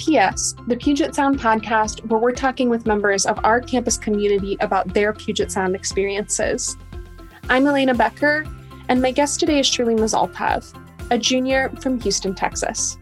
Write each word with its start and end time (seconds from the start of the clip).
PS, 0.00 0.54
the 0.66 0.78
Puget 0.78 1.14
Sound 1.14 1.38
podcast, 1.38 2.06
where 2.06 2.18
we're 2.18 2.32
talking 2.32 2.70
with 2.70 2.86
members 2.86 3.26
of 3.26 3.38
our 3.44 3.60
campus 3.60 3.98
community 3.98 4.56
about 4.60 4.94
their 4.94 5.12
Puget 5.12 5.52
Sound 5.52 5.74
experiences. 5.74 6.74
I'm 7.50 7.66
Elena 7.66 7.94
Becker, 7.94 8.46
and 8.88 9.02
my 9.02 9.10
guest 9.10 9.40
today 9.40 9.60
is 9.60 9.66
Shirley 9.66 9.94
Mazalpav, 9.94 10.74
a 11.10 11.18
junior 11.18 11.68
from 11.80 12.00
Houston, 12.00 12.34
Texas. 12.34 12.96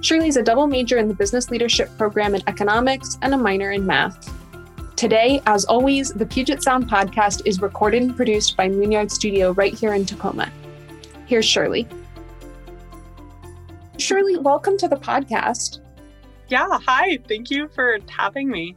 Shirley 0.00 0.28
is 0.28 0.38
a 0.38 0.42
double 0.42 0.66
major 0.66 0.96
in 0.96 1.06
the 1.06 1.14
Business 1.14 1.50
Leadership 1.50 1.90
Program 1.98 2.34
in 2.34 2.42
Economics 2.46 3.18
and 3.20 3.34
a 3.34 3.38
minor 3.38 3.72
in 3.72 3.84
Math. 3.84 4.32
Today, 4.96 5.42
as 5.44 5.66
always, 5.66 6.14
the 6.14 6.24
Puget 6.24 6.62
Sound 6.62 6.88
podcast 6.88 7.42
is 7.44 7.60
recorded 7.60 8.02
and 8.02 8.16
produced 8.16 8.56
by 8.56 8.70
Moonyard 8.70 9.10
Studio 9.10 9.52
right 9.52 9.74
here 9.74 9.92
in 9.92 10.06
Tacoma. 10.06 10.50
Here's 11.26 11.44
Shirley. 11.44 11.86
Shirley, 13.98 14.38
welcome 14.38 14.78
to 14.78 14.88
the 14.88 14.96
podcast. 14.96 15.80
Yeah, 16.48 16.78
hi. 16.86 17.18
Thank 17.26 17.50
you 17.50 17.68
for 17.68 17.98
having 18.08 18.48
me. 18.48 18.76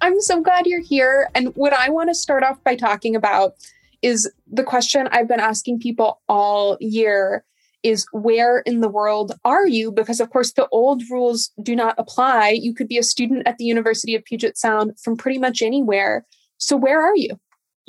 I'm 0.00 0.20
so 0.20 0.40
glad 0.40 0.66
you're 0.66 0.80
here. 0.80 1.28
And 1.34 1.48
what 1.54 1.74
I 1.74 1.90
want 1.90 2.08
to 2.08 2.14
start 2.14 2.42
off 2.42 2.62
by 2.64 2.76
talking 2.76 3.14
about 3.14 3.52
is 4.00 4.30
the 4.50 4.64
question 4.64 5.06
I've 5.12 5.28
been 5.28 5.40
asking 5.40 5.80
people 5.80 6.22
all 6.28 6.78
year 6.80 7.44
is 7.82 8.06
where 8.12 8.60
in 8.60 8.80
the 8.80 8.88
world 8.88 9.32
are 9.44 9.66
you? 9.66 9.92
Because, 9.92 10.20
of 10.20 10.30
course, 10.30 10.52
the 10.52 10.68
old 10.68 11.02
rules 11.10 11.50
do 11.62 11.76
not 11.76 11.94
apply. 11.98 12.50
You 12.50 12.74
could 12.74 12.88
be 12.88 12.98
a 12.98 13.02
student 13.02 13.46
at 13.46 13.58
the 13.58 13.64
University 13.64 14.14
of 14.14 14.24
Puget 14.24 14.56
Sound 14.56 14.98
from 15.02 15.16
pretty 15.16 15.38
much 15.38 15.60
anywhere. 15.60 16.26
So, 16.56 16.76
where 16.76 17.02
are 17.02 17.16
you? 17.16 17.38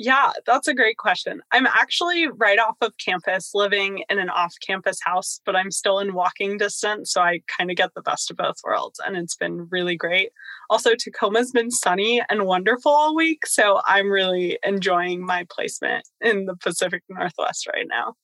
Yeah, 0.02 0.32
that's 0.46 0.66
a 0.66 0.74
great 0.74 0.96
question. 0.96 1.42
I'm 1.52 1.64
actually 1.64 2.26
right 2.26 2.58
off 2.58 2.74
of 2.80 2.92
campus 2.98 3.52
living 3.54 4.02
in 4.10 4.18
an 4.18 4.30
off 4.30 4.52
campus 4.60 4.98
house, 5.00 5.40
but 5.46 5.54
I'm 5.54 5.70
still 5.70 6.00
in 6.00 6.12
walking 6.12 6.58
distance. 6.58 7.12
So 7.12 7.20
I 7.20 7.40
kind 7.56 7.70
of 7.70 7.76
get 7.76 7.94
the 7.94 8.02
best 8.02 8.28
of 8.28 8.36
both 8.36 8.56
worlds. 8.64 9.00
And 9.06 9.16
it's 9.16 9.36
been 9.36 9.68
really 9.70 9.94
great. 9.94 10.30
Also, 10.70 10.96
Tacoma's 10.96 11.52
been 11.52 11.70
sunny 11.70 12.20
and 12.28 12.46
wonderful 12.46 12.90
all 12.90 13.14
week. 13.14 13.46
So 13.46 13.80
I'm 13.86 14.10
really 14.10 14.58
enjoying 14.64 15.24
my 15.24 15.46
placement 15.48 16.04
in 16.20 16.46
the 16.46 16.56
Pacific 16.56 17.04
Northwest 17.08 17.68
right 17.72 17.86
now. 17.88 18.14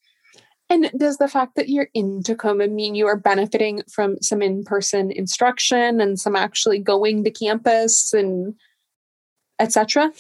And 0.69 0.91
does 0.98 1.19
the 1.19 1.28
fact 1.28 1.55
that 1.55 1.69
you're 1.69 1.91
in 1.94 2.25
Tacoma 2.25 2.66
mean 2.66 2.97
you 2.97 3.06
are 3.06 3.16
benefiting 3.16 3.83
from 3.88 4.20
some 4.20 4.42
in 4.42 4.64
person 4.64 5.12
instruction 5.12 6.00
and 6.00 6.19
some 6.19 6.34
actually 6.34 6.81
going 6.81 7.22
to 7.22 7.31
campus 7.31 8.12
and 8.12 8.55
etc.? 9.60 10.12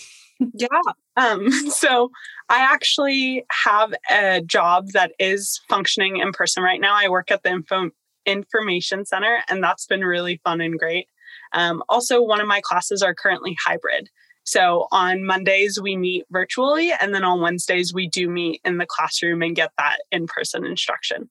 Yeah. 0.54 0.68
Um, 1.16 1.50
so 1.70 2.10
I 2.48 2.60
actually 2.60 3.44
have 3.64 3.92
a 4.10 4.40
job 4.40 4.88
that 4.92 5.12
is 5.18 5.60
functioning 5.68 6.18
in 6.18 6.32
person 6.32 6.62
right 6.62 6.80
now. 6.80 6.94
I 6.94 7.08
work 7.08 7.30
at 7.30 7.42
the 7.42 7.50
info 7.50 7.90
information 8.26 9.04
center, 9.04 9.38
and 9.48 9.62
that's 9.62 9.86
been 9.86 10.04
really 10.04 10.40
fun 10.44 10.60
and 10.60 10.78
great. 10.78 11.06
Um, 11.52 11.82
also, 11.88 12.22
one 12.22 12.40
of 12.40 12.46
my 12.46 12.60
classes 12.62 13.02
are 13.02 13.14
currently 13.14 13.56
hybrid. 13.64 14.08
So 14.44 14.86
on 14.92 15.24
Mondays, 15.24 15.78
we 15.80 15.96
meet 15.96 16.24
virtually, 16.30 16.92
and 17.00 17.14
then 17.14 17.24
on 17.24 17.40
Wednesdays, 17.40 17.92
we 17.92 18.08
do 18.08 18.28
meet 18.30 18.60
in 18.64 18.78
the 18.78 18.86
classroom 18.86 19.42
and 19.42 19.54
get 19.54 19.72
that 19.76 19.98
in 20.10 20.26
person 20.26 20.64
instruction. 20.64 21.28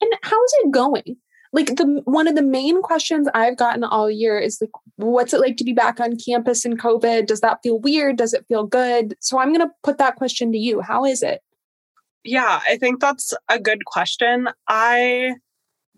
And 0.00 0.12
how's 0.22 0.52
it 0.62 0.70
going? 0.70 1.16
Like 1.54 1.76
the 1.76 2.02
one 2.04 2.26
of 2.26 2.34
the 2.34 2.42
main 2.42 2.82
questions 2.82 3.28
I've 3.32 3.56
gotten 3.56 3.84
all 3.84 4.10
year 4.10 4.38
is 4.38 4.60
like, 4.60 4.72
what's 4.96 5.32
it 5.32 5.40
like 5.40 5.56
to 5.58 5.64
be 5.64 5.72
back 5.72 6.00
on 6.00 6.16
campus 6.16 6.64
in 6.64 6.76
COVID? 6.76 7.26
Does 7.26 7.40
that 7.42 7.60
feel 7.62 7.78
weird? 7.78 8.16
Does 8.16 8.34
it 8.34 8.44
feel 8.48 8.66
good? 8.66 9.16
So 9.20 9.38
I'm 9.38 9.54
to 9.54 9.70
put 9.84 9.98
that 9.98 10.16
question 10.16 10.50
to 10.50 10.58
you. 10.58 10.80
How 10.80 11.04
is 11.04 11.22
it? 11.22 11.42
Yeah, 12.24 12.60
I 12.68 12.76
think 12.76 13.00
that's 13.00 13.32
a 13.48 13.60
good 13.60 13.84
question. 13.84 14.48
I 14.66 15.36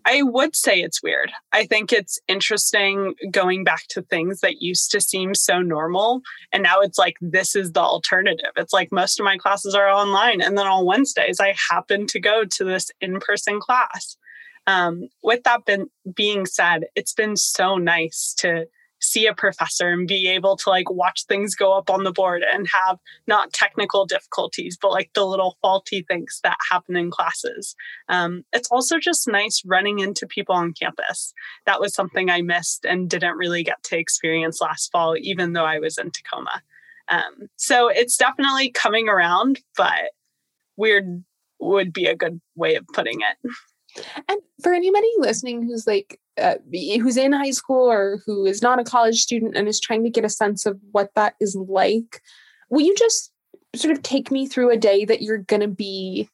I 0.05 0.21
would 0.21 0.55
say 0.55 0.79
it's 0.79 1.01
weird. 1.01 1.31
I 1.51 1.65
think 1.65 1.91
it's 1.91 2.19
interesting 2.27 3.15
going 3.31 3.63
back 3.63 3.87
to 3.89 4.03
things 4.03 4.39
that 4.41 4.61
used 4.61 4.91
to 4.91 5.01
seem 5.01 5.33
so 5.33 5.61
normal. 5.61 6.21
And 6.53 6.63
now 6.63 6.79
it's 6.79 6.97
like, 6.97 7.15
this 7.19 7.57
is 7.57 7.73
the 7.73 7.81
alternative. 7.81 8.51
It's 8.55 8.71
like 8.71 8.89
most 8.89 9.19
of 9.19 9.25
my 9.25 9.37
classes 9.37 9.75
are 9.75 9.89
online. 9.89 10.41
And 10.41 10.57
then 10.57 10.65
on 10.65 10.85
Wednesdays, 10.85 11.41
I 11.41 11.55
happen 11.69 12.07
to 12.07 12.21
go 12.21 12.45
to 12.45 12.63
this 12.63 12.89
in 13.01 13.19
person 13.19 13.59
class. 13.59 14.15
Um, 14.67 15.07
with 15.23 15.43
that 15.43 15.65
been, 15.65 15.87
being 16.13 16.45
said, 16.45 16.85
it's 16.95 17.13
been 17.13 17.37
so 17.37 17.77
nice 17.77 18.35
to 18.39 18.67
see 18.99 19.27
a 19.27 19.33
professor 19.33 19.89
and 19.89 20.07
be 20.07 20.27
able 20.27 20.57
to 20.57 20.69
like 20.69 20.89
watch 20.89 21.25
things 21.25 21.55
go 21.55 21.77
up 21.77 21.89
on 21.89 22.03
the 22.03 22.11
board 22.11 22.43
and 22.51 22.67
have 22.67 22.97
not 23.27 23.53
technical 23.53 24.05
difficulties, 24.05 24.77
but 24.79 24.91
like 24.91 25.11
the 25.13 25.25
little 25.25 25.57
faulty 25.61 26.03
things 26.07 26.39
that 26.43 26.57
happen 26.71 26.95
in 26.95 27.11
classes. 27.11 27.75
Um, 28.09 28.43
it's 28.53 28.69
also 28.71 28.99
just 28.99 29.27
nice 29.27 29.61
running 29.65 29.99
into 29.99 30.27
people 30.27 30.55
on 30.55 30.73
campus. 30.73 31.33
That 31.65 31.79
was 31.79 31.93
something 31.93 32.29
I 32.29 32.41
missed 32.41 32.85
and 32.85 33.09
didn't 33.09 33.37
really 33.37 33.63
get 33.63 33.83
to 33.83 33.97
experience 33.97 34.61
last 34.61 34.91
fall, 34.91 35.15
even 35.17 35.53
though 35.53 35.65
I 35.65 35.79
was 35.79 35.97
in 35.97 36.11
Tacoma. 36.11 36.61
Um, 37.09 37.49
so 37.55 37.87
it's 37.87 38.17
definitely 38.17 38.71
coming 38.71 39.07
around, 39.07 39.61
but 39.77 40.11
weird 40.75 41.23
would 41.59 41.93
be 41.93 42.05
a 42.05 42.15
good 42.15 42.41
way 42.55 42.75
of 42.75 42.85
putting 42.93 43.21
it. 43.21 43.49
And 44.27 44.39
for 44.61 44.73
anybody 44.73 45.07
listening 45.17 45.63
who's 45.63 45.87
like, 45.87 46.19
uh, 46.41 46.55
who's 46.71 47.17
in 47.17 47.33
high 47.33 47.51
school 47.51 47.89
or 47.89 48.21
who 48.25 48.45
is 48.45 48.61
not 48.61 48.79
a 48.79 48.83
college 48.83 49.21
student 49.21 49.55
and 49.55 49.67
is 49.67 49.79
trying 49.79 50.03
to 50.03 50.09
get 50.09 50.25
a 50.25 50.29
sense 50.29 50.65
of 50.65 50.79
what 50.91 51.09
that 51.15 51.35
is 51.39 51.55
like, 51.55 52.21
will 52.69 52.81
you 52.81 52.95
just 52.95 53.31
sort 53.75 53.95
of 53.95 54.03
take 54.03 54.31
me 54.31 54.47
through 54.47 54.71
a 54.71 54.77
day 54.77 55.05
that 55.05 55.21
you're 55.21 55.39
going 55.39 55.61
to 55.61 55.67
be 55.67 56.29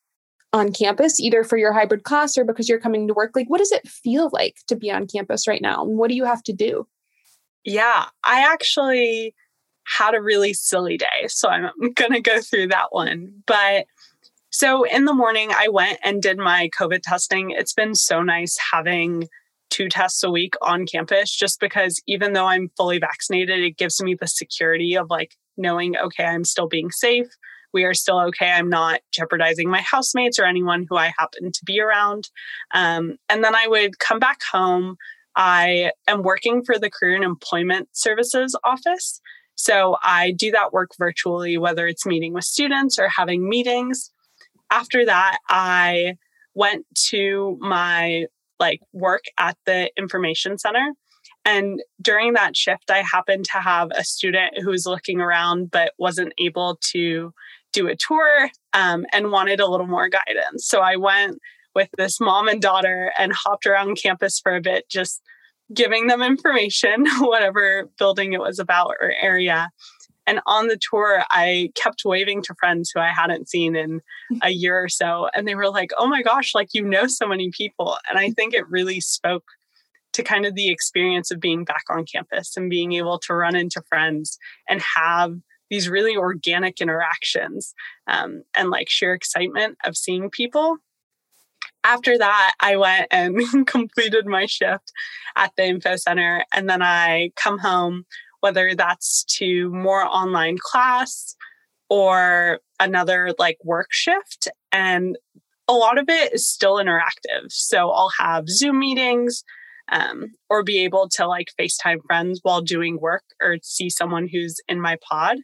on 0.51 0.72
campus, 0.72 1.19
either 1.19 1.44
for 1.44 1.57
your 1.57 1.74
hybrid 1.74 2.03
class 2.03 2.38
or 2.38 2.46
because 2.46 2.69
you're 2.69 2.79
coming 2.79 3.07
to 3.07 3.13
work? 3.13 3.31
Like, 3.35 3.50
what 3.50 3.57
does 3.57 3.72
it 3.72 3.88
feel 3.88 4.30
like 4.31 4.57
to 4.68 4.75
be 4.75 4.91
on 4.91 5.07
campus 5.07 5.47
right 5.47 5.62
now? 5.62 5.84
And 5.84 5.97
what 5.97 6.09
do 6.09 6.16
you 6.16 6.25
have 6.25 6.44
to 6.44 6.53
do? 6.53 6.88
Yeah, 7.63 8.06
I 8.24 8.41
actually 8.51 9.34
had 9.85 10.16
a 10.16 10.22
really 10.22 10.53
silly 10.53 10.97
day. 10.97 11.28
So 11.28 11.50
I'm 11.50 11.72
going 11.94 12.12
to 12.12 12.22
go 12.22 12.40
through 12.40 12.68
that 12.68 12.88
one. 12.91 13.34
But 13.45 13.85
so 14.53 14.84
in 14.84 15.06
the 15.06 15.16
morning, 15.16 15.50
I 15.52 15.68
went 15.68 15.97
and 16.03 16.22
did 16.22 16.38
my 16.38 16.69
COVID 16.80 17.02
testing. 17.02 17.50
It's 17.50 17.74
been 17.74 17.96
so 17.96 18.22
nice 18.22 18.56
having 18.72 19.28
two 19.72 19.90
tests 19.90 20.22
a 20.22 20.30
week 20.30 20.53
on 20.62 20.86
campus 20.86 21.36
just 21.36 21.59
because 21.59 22.00
even 22.06 22.34
though 22.34 22.46
I'm 22.46 22.69
fully 22.78 23.00
vaccinated, 23.00 23.62
it 23.62 23.78
gives 23.78 24.00
me 24.02 24.13
the 24.13 24.28
security 24.28 24.96
of 24.96 25.09
like 25.09 25.31
knowing, 25.58 25.97
okay, 25.97 26.25
I'm 26.25 26.44
still 26.44 26.68
being 26.68 26.92
safe. 26.92 27.25
We 27.74 27.84
are 27.84 27.96
still 27.96 28.19
okay. 28.28 28.52
I'm 28.52 28.69
not 28.69 29.02
jeopardizing 29.12 29.72
my 29.72 29.81
housemates 29.81 30.38
or 30.38 30.46
anyone 30.46 30.86
who 30.88 30.97
I 30.97 31.12
happen 31.18 31.52
to 31.52 31.66
be 31.66 31.81
around. 31.81 32.30
Um, 32.75 33.18
and 33.30 33.44
then 33.44 33.56
I 33.56 33.68
would 33.68 33.97
come 33.97 34.19
back 34.19 34.42
home. 34.52 34.97
I 35.36 35.94
am 36.08 36.22
working 36.22 36.63
for 36.63 36.78
the 36.78 36.92
Career 36.92 37.16
and 37.16 37.24
Employment 37.24 37.90
Services 37.94 38.56
Office. 38.63 39.19
So 39.56 39.97
I 40.03 40.30
do 40.30 40.52
that 40.52 40.74
work 40.74 40.92
virtually, 41.00 41.58
whether 41.58 41.88
it's 41.88 42.06
meeting 42.06 42.34
with 42.34 42.44
students 42.44 43.00
or 43.00 43.09
having 43.09 43.50
meetings 43.50 44.12
after 44.74 45.06
that, 45.06 45.38
I 45.50 46.16
went 46.56 46.86
to 47.10 47.58
my 47.62 48.26
like 48.60 48.82
work 48.92 49.26
at 49.38 49.58
the 49.66 49.92
information 49.98 50.58
center. 50.58 50.94
And 51.46 51.82
during 52.02 52.34
that 52.34 52.56
shift, 52.56 52.90
I 52.90 53.02
happened 53.02 53.46
to 53.46 53.60
have 53.60 53.92
a 53.96 54.04
student 54.04 54.60
who 54.60 54.70
was 54.70 54.86
looking 54.86 55.20
around 55.20 55.70
but 55.72 55.94
wasn't 55.98 56.34
able 56.38 56.80
to 56.92 57.34
do 57.72 57.88
a 57.88 57.96
tour 57.96 58.50
um, 58.74 59.06
and 59.12 59.32
wanted 59.32 59.60
a 59.60 59.68
little 59.68 59.88
more 59.88 60.10
guidance. 60.10 60.66
So 60.66 60.80
I 60.80 60.96
went 60.96 61.40
with 61.76 61.90
this 61.98 62.20
mom 62.20 62.48
and 62.48 62.62
daughter 62.62 63.12
and 63.18 63.34
hopped 63.34 63.66
around 63.66 63.96
campus 64.02 64.40
for 64.40 64.56
a 64.56 64.62
bit, 64.62 64.90
just 64.90 65.22
giving 65.74 66.08
them 66.08 66.22
information, 66.22 67.06
whatever 67.20 67.90
building 67.98 68.34
it 68.34 68.40
was 68.40 68.60
about 68.60 68.96
or 69.02 69.12
area. 69.22 69.70
And 70.26 70.40
on 70.46 70.68
the 70.68 70.80
tour, 70.90 71.24
I 71.32 71.72
kept 71.76 72.04
waving 72.06 72.44
to 72.44 72.56
friends 72.56 72.92
who 72.94 73.00
I 73.00 73.10
hadn't 73.10 73.50
seen 73.50 73.75
in 73.75 74.02
a 74.42 74.50
year 74.50 74.81
or 74.81 74.90
so. 74.90 75.28
And 75.36 75.48
they 75.48 75.56
were 75.56 75.70
like, 75.70 75.92
oh 75.98 76.08
my 76.08 76.22
gosh, 76.22 76.56
like 76.56 76.70
you 76.74 76.84
know 76.84 77.08
so 77.08 77.28
many 77.28 77.52
people. 77.52 77.98
And 78.10 78.18
I 78.18 78.30
think 78.31 78.54
it 78.54 78.70
really 78.70 79.02
spoke 79.02 79.44
to 80.14 80.24
kind 80.24 80.46
of 80.46 80.56
the 80.56 80.70
experience 80.70 81.31
of 81.31 81.40
being 81.40 81.66
back 81.66 81.84
on 81.90 82.06
campus 82.06 82.56
and 82.56 82.70
being 82.70 82.94
able 82.94 83.20
to 83.20 83.34
run 83.34 83.56
into 83.56 83.81
friends 83.90 84.38
and 84.70 84.81
have 84.96 85.36
these 85.70 85.90
really 85.90 86.16
organic 86.16 86.80
interactions 86.80 87.74
um, 88.08 88.44
and 88.56 88.69
like 88.69 88.90
sheer 88.90 89.14
excitement 89.14 89.78
of 89.86 89.98
seeing 89.98 90.30
people. 90.30 90.78
After 91.84 92.18
that, 92.18 92.54
I 92.60 92.78
went 92.78 93.08
and 93.12 93.66
completed 93.68 94.26
my 94.28 94.46
shift 94.46 94.92
at 95.36 95.52
the 95.58 95.66
info 95.66 95.96
center. 95.96 96.46
And 96.54 96.69
then 96.69 96.81
I 96.81 97.31
come 97.36 97.58
home 97.58 98.06
whether 98.44 98.75
that's 98.75 99.24
to 99.24 99.69
more 99.69 100.04
online 100.04 100.57
class 100.60 101.34
or 101.90 102.60
another 102.78 103.34
like 103.40 103.56
work 103.63 103.88
shift. 103.90 104.50
And 104.74 105.18
a 105.69 105.74
lot 105.74 105.98
of 105.98 106.10
it 106.10 106.34
is 106.34 106.45
still 106.45 106.75
interactive. 106.75 107.48
So 107.48 107.90
I'll 107.90 108.12
have 108.19 108.50
Zoom 108.50 108.80
meetings 108.80 109.45
um, 109.90 110.34
or 110.50 110.62
be 110.62 110.80
able 110.80 111.07
to 111.13 111.25
like 111.25 111.54
FaceTime 111.57 112.00
friends 112.06 112.42
while 112.44 112.60
doing 112.60 113.00
work 113.00 113.24
or 113.42 113.60
see 113.63 113.90
someone 113.90 114.28
who's 114.28 114.60
in 114.68 114.81
my 114.81 114.98
pod. 115.10 115.38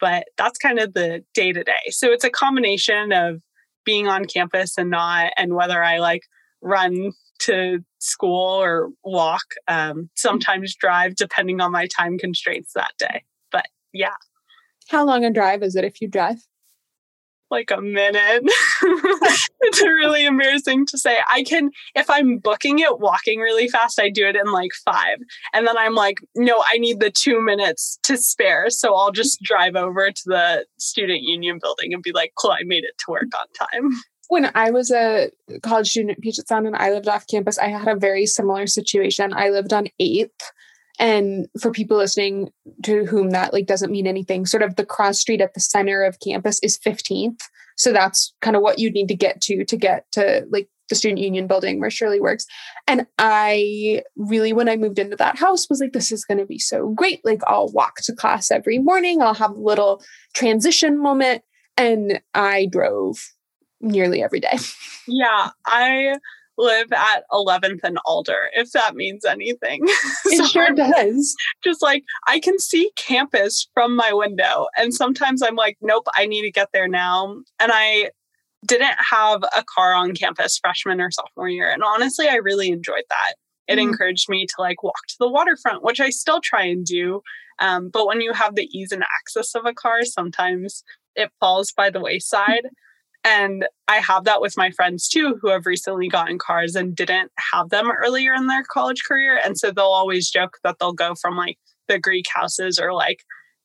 But 0.00 0.24
that's 0.36 0.58
kind 0.58 0.80
of 0.80 0.92
the 0.92 1.24
day 1.34 1.52
to 1.52 1.62
day. 1.62 1.90
So 1.90 2.10
it's 2.10 2.24
a 2.24 2.30
combination 2.30 3.12
of 3.12 3.42
being 3.84 4.08
on 4.08 4.24
campus 4.24 4.76
and 4.76 4.90
not, 4.90 5.32
and 5.36 5.54
whether 5.54 5.84
I 5.84 5.98
like 5.98 6.22
run 6.62 7.12
to 7.40 7.80
school 7.98 8.62
or 8.62 8.90
walk, 9.04 9.54
um, 9.68 10.10
sometimes 10.16 10.74
drive, 10.74 11.16
depending 11.16 11.60
on 11.60 11.72
my 11.72 11.86
time 11.86 12.18
constraints 12.18 12.72
that 12.74 12.92
day. 12.98 13.24
But 13.50 13.66
yeah. 13.92 14.14
How 14.88 15.04
long 15.04 15.24
a 15.24 15.30
drive 15.30 15.62
is 15.62 15.76
it 15.76 15.84
if 15.84 16.00
you 16.00 16.08
drive? 16.08 16.40
like 17.50 17.70
a 17.70 17.80
minute. 17.80 18.42
it's 18.82 19.82
really 19.82 20.24
embarrassing 20.24 20.86
to 20.86 20.98
say. 20.98 21.18
I 21.28 21.42
can, 21.42 21.70
if 21.94 22.08
I'm 22.08 22.38
booking 22.38 22.78
it 22.78 23.00
walking 23.00 23.40
really 23.40 23.68
fast, 23.68 24.00
I 24.00 24.08
do 24.08 24.26
it 24.26 24.36
in 24.36 24.52
like 24.52 24.70
five. 24.84 25.18
And 25.52 25.66
then 25.66 25.76
I'm 25.76 25.94
like, 25.94 26.18
no, 26.36 26.62
I 26.72 26.78
need 26.78 27.00
the 27.00 27.10
two 27.10 27.40
minutes 27.40 27.98
to 28.04 28.16
spare. 28.16 28.70
So 28.70 28.96
I'll 28.96 29.12
just 29.12 29.40
drive 29.42 29.74
over 29.74 30.10
to 30.10 30.22
the 30.26 30.66
student 30.78 31.22
union 31.22 31.58
building 31.60 31.92
and 31.92 32.02
be 32.02 32.12
like, 32.12 32.32
cool, 32.38 32.52
I 32.52 32.62
made 32.64 32.84
it 32.84 32.96
to 32.98 33.10
work 33.10 33.34
on 33.36 33.46
time. 33.68 33.90
When 34.30 34.50
I 34.54 34.70
was 34.70 34.92
a 34.92 35.30
college 35.62 35.90
student 35.90 36.12
at 36.12 36.20
Puget 36.20 36.46
Sound 36.46 36.66
and 36.68 36.76
I 36.76 36.92
lived 36.92 37.08
off 37.08 37.26
campus, 37.26 37.58
I 37.58 37.66
had 37.66 37.88
a 37.88 37.96
very 37.96 38.26
similar 38.26 38.68
situation. 38.68 39.34
I 39.34 39.50
lived 39.50 39.72
on 39.72 39.88
8th 40.00 40.30
and 41.00 41.48
for 41.60 41.72
people 41.72 41.96
listening 41.96 42.52
to 42.84 43.06
whom 43.06 43.30
that 43.30 43.52
like 43.52 43.66
doesn't 43.66 43.90
mean 43.90 44.06
anything, 44.06 44.46
sort 44.46 44.62
of 44.62 44.76
the 44.76 44.86
cross 44.86 45.18
street 45.18 45.40
at 45.40 45.54
the 45.54 45.60
center 45.60 46.04
of 46.04 46.20
campus 46.20 46.60
is 46.62 46.78
15th. 46.78 47.40
So 47.76 47.92
that's 47.92 48.32
kind 48.40 48.54
of 48.54 48.62
what 48.62 48.78
you 48.78 48.92
need 48.92 49.08
to 49.08 49.16
get 49.16 49.40
to 49.42 49.64
to 49.64 49.76
get 49.76 50.04
to 50.12 50.46
like 50.48 50.68
the 50.88 50.94
student 50.94 51.20
union 51.20 51.48
building 51.48 51.80
where 51.80 51.90
Shirley 51.90 52.20
works. 52.20 52.46
And 52.86 53.08
I 53.18 54.02
really, 54.14 54.52
when 54.52 54.68
I 54.68 54.76
moved 54.76 55.00
into 55.00 55.16
that 55.16 55.38
house, 55.38 55.68
was 55.68 55.80
like, 55.80 55.92
this 55.92 56.12
is 56.12 56.24
going 56.24 56.38
to 56.38 56.46
be 56.46 56.58
so 56.58 56.90
great. 56.90 57.20
Like, 57.24 57.40
I'll 57.46 57.72
walk 57.72 57.96
to 58.02 58.14
class 58.14 58.50
every 58.50 58.78
morning, 58.78 59.22
I'll 59.22 59.34
have 59.34 59.52
a 59.52 59.60
little 59.60 60.02
transition 60.34 61.02
moment. 61.02 61.42
And 61.76 62.20
I 62.34 62.68
drove 62.70 63.18
nearly 63.80 64.22
every 64.22 64.40
day. 64.40 64.58
Yeah. 65.06 65.50
I 65.66 66.16
live 66.58 66.92
at 66.92 67.24
11th 67.32 67.80
and 67.82 67.98
Alder, 68.04 68.50
if 68.52 68.72
that 68.72 68.94
means 68.94 69.24
anything. 69.24 69.80
It 70.26 70.36
so 70.36 70.46
sure 70.46 70.70
does. 70.70 71.34
Just 71.64 71.82
like 71.82 72.04
I 72.26 72.38
can 72.38 72.58
see 72.58 72.92
campus 72.96 73.66
from 73.74 73.96
my 73.96 74.12
window. 74.12 74.66
And 74.76 74.94
sometimes 74.94 75.42
I'm 75.42 75.56
like, 75.56 75.78
nope, 75.80 76.06
I 76.14 76.26
need 76.26 76.42
to 76.42 76.52
get 76.52 76.68
there 76.72 76.86
now. 76.86 77.36
And 77.58 77.72
I 77.74 78.10
didn't 78.66 78.96
have 78.98 79.42
a 79.56 79.64
car 79.64 79.94
on 79.94 80.14
campus 80.14 80.58
freshman 80.58 81.00
or 81.00 81.10
sophomore 81.10 81.48
year. 81.48 81.70
And 81.70 81.82
honestly, 81.82 82.28
I 82.28 82.36
really 82.36 82.68
enjoyed 82.68 83.04
that. 83.08 83.34
It 83.66 83.78
mm 83.78 83.82
encouraged 83.82 84.28
me 84.28 84.46
to 84.46 84.54
like 84.58 84.82
walk 84.82 85.06
to 85.08 85.16
the 85.18 85.28
waterfront, 85.28 85.82
which 85.82 86.00
I 86.00 86.10
still 86.10 86.40
try 86.40 86.64
and 86.64 86.84
do. 86.84 87.22
Um, 87.60 87.88
but 87.88 88.06
when 88.06 88.20
you 88.20 88.32
have 88.32 88.54
the 88.54 88.68
ease 88.76 88.92
and 88.92 89.04
access 89.18 89.54
of 89.54 89.64
a 89.64 89.72
car, 89.72 90.04
sometimes 90.04 90.82
it 91.14 91.30
falls 91.40 91.72
by 91.72 91.90
the 91.90 92.00
wayside. 92.00 92.66
And 93.24 93.66
I 93.86 93.96
have 93.96 94.24
that 94.24 94.40
with 94.40 94.56
my 94.56 94.70
friends 94.70 95.08
too, 95.08 95.38
who 95.40 95.50
have 95.50 95.66
recently 95.66 96.08
gotten 96.08 96.38
cars 96.38 96.74
and 96.74 96.96
didn't 96.96 97.30
have 97.52 97.68
them 97.68 97.90
earlier 97.90 98.32
in 98.34 98.46
their 98.46 98.64
college 98.64 99.04
career. 99.06 99.38
And 99.44 99.58
so 99.58 99.70
they'll 99.70 99.84
always 99.84 100.30
joke 100.30 100.58
that 100.64 100.76
they'll 100.78 100.92
go 100.92 101.14
from 101.14 101.36
like 101.36 101.58
the 101.88 101.98
Greek 101.98 102.26
houses 102.32 102.78
or 102.78 102.94
like 102.94 103.20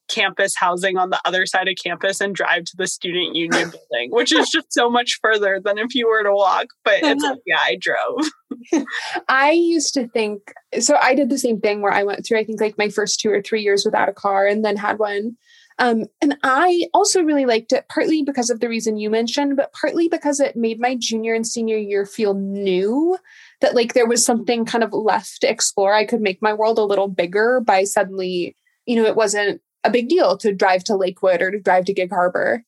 campus 0.07 0.55
housing 0.55 0.97
on 0.97 1.09
the 1.09 1.19
other 1.25 1.45
side 1.45 1.67
of 1.67 1.75
campus 1.81 2.21
and 2.21 2.35
drive 2.35 2.63
to 2.65 2.77
the 2.77 2.87
student 2.87 3.35
union 3.35 3.69
building, 3.89 4.11
which 4.11 4.31
is 4.31 4.49
just 4.49 4.71
so 4.71 4.89
much 4.89 5.19
further 5.21 5.59
than 5.63 5.77
if 5.77 5.95
you 5.95 6.07
were 6.07 6.23
to 6.23 6.33
walk. 6.33 6.67
But 6.83 6.99
it's 7.01 7.23
like, 7.23 7.39
yeah, 7.45 7.59
I 7.59 7.77
drove. 7.79 8.85
I 9.29 9.51
used 9.51 9.93
to 9.95 10.07
think 10.07 10.53
so. 10.79 10.97
I 11.01 11.15
did 11.15 11.29
the 11.29 11.37
same 11.37 11.59
thing 11.59 11.81
where 11.81 11.93
I 11.93 12.03
went 12.03 12.25
through, 12.25 12.39
I 12.39 12.43
think, 12.43 12.61
like 12.61 12.77
my 12.77 12.89
first 12.89 13.19
two 13.19 13.31
or 13.31 13.41
three 13.41 13.61
years 13.61 13.85
without 13.85 14.09
a 14.09 14.13
car 14.13 14.45
and 14.45 14.63
then 14.63 14.77
had 14.77 14.99
one 14.99 15.37
um, 15.77 16.05
and 16.21 16.37
I 16.43 16.87
also 16.93 17.21
really 17.21 17.45
liked 17.45 17.73
it, 17.73 17.85
partly 17.89 18.23
because 18.23 18.49
of 18.49 18.61
the 18.61 18.69
reason 18.69 18.97
you 18.97 19.09
mentioned, 19.09 19.57
but 19.57 19.73
partly 19.73 20.07
because 20.07 20.39
it 20.39 20.55
made 20.55 20.79
my 20.79 20.95
junior 20.97 21.33
and 21.33 21.45
senior 21.45 21.77
year 21.77 22.05
feel 22.05 22.33
new. 22.33 23.17
That 23.61 23.75
like 23.75 23.93
there 23.93 24.07
was 24.07 24.25
something 24.25 24.65
kind 24.65 24.83
of 24.83 24.93
left 24.93 25.41
to 25.41 25.49
explore. 25.49 25.93
I 25.93 26.05
could 26.05 26.21
make 26.21 26.41
my 26.41 26.53
world 26.53 26.77
a 26.77 26.83
little 26.83 27.07
bigger 27.07 27.59
by 27.59 27.83
suddenly, 27.83 28.55
you 28.85 28.95
know, 28.95 29.05
it 29.05 29.15
wasn't 29.15 29.61
a 29.83 29.89
big 29.89 30.07
deal 30.07 30.37
to 30.37 30.53
drive 30.53 30.83
to 30.85 30.95
Lakewood 30.95 31.41
or 31.41 31.51
to 31.51 31.59
drive 31.59 31.85
to 31.85 31.93
Gig 31.93 32.09
Harbor. 32.09 32.63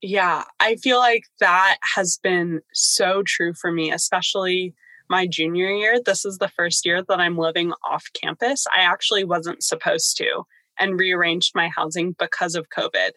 Yeah, 0.00 0.44
I 0.60 0.76
feel 0.76 0.98
like 0.98 1.24
that 1.40 1.78
has 1.94 2.18
been 2.22 2.60
so 2.72 3.22
true 3.24 3.54
for 3.54 3.72
me, 3.72 3.90
especially 3.90 4.74
my 5.08 5.26
junior 5.26 5.70
year. 5.70 5.98
This 6.04 6.24
is 6.24 6.38
the 6.38 6.48
first 6.48 6.84
year 6.84 7.02
that 7.08 7.20
I'm 7.20 7.38
living 7.38 7.72
off 7.90 8.04
campus. 8.20 8.66
I 8.76 8.82
actually 8.82 9.24
wasn't 9.24 9.62
supposed 9.62 10.16
to 10.18 10.44
and 10.78 10.98
rearranged 10.98 11.52
my 11.54 11.68
housing 11.68 12.12
because 12.18 12.54
of 12.54 12.68
COVID. 12.70 13.10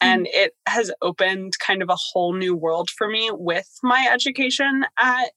And 0.00 0.26
mm. 0.26 0.30
it 0.32 0.52
has 0.66 0.92
opened 1.02 1.58
kind 1.58 1.82
of 1.82 1.88
a 1.88 1.96
whole 1.96 2.32
new 2.32 2.54
world 2.54 2.90
for 2.90 3.08
me 3.08 3.30
with 3.32 3.68
my 3.82 4.08
education 4.12 4.84
at 4.98 5.32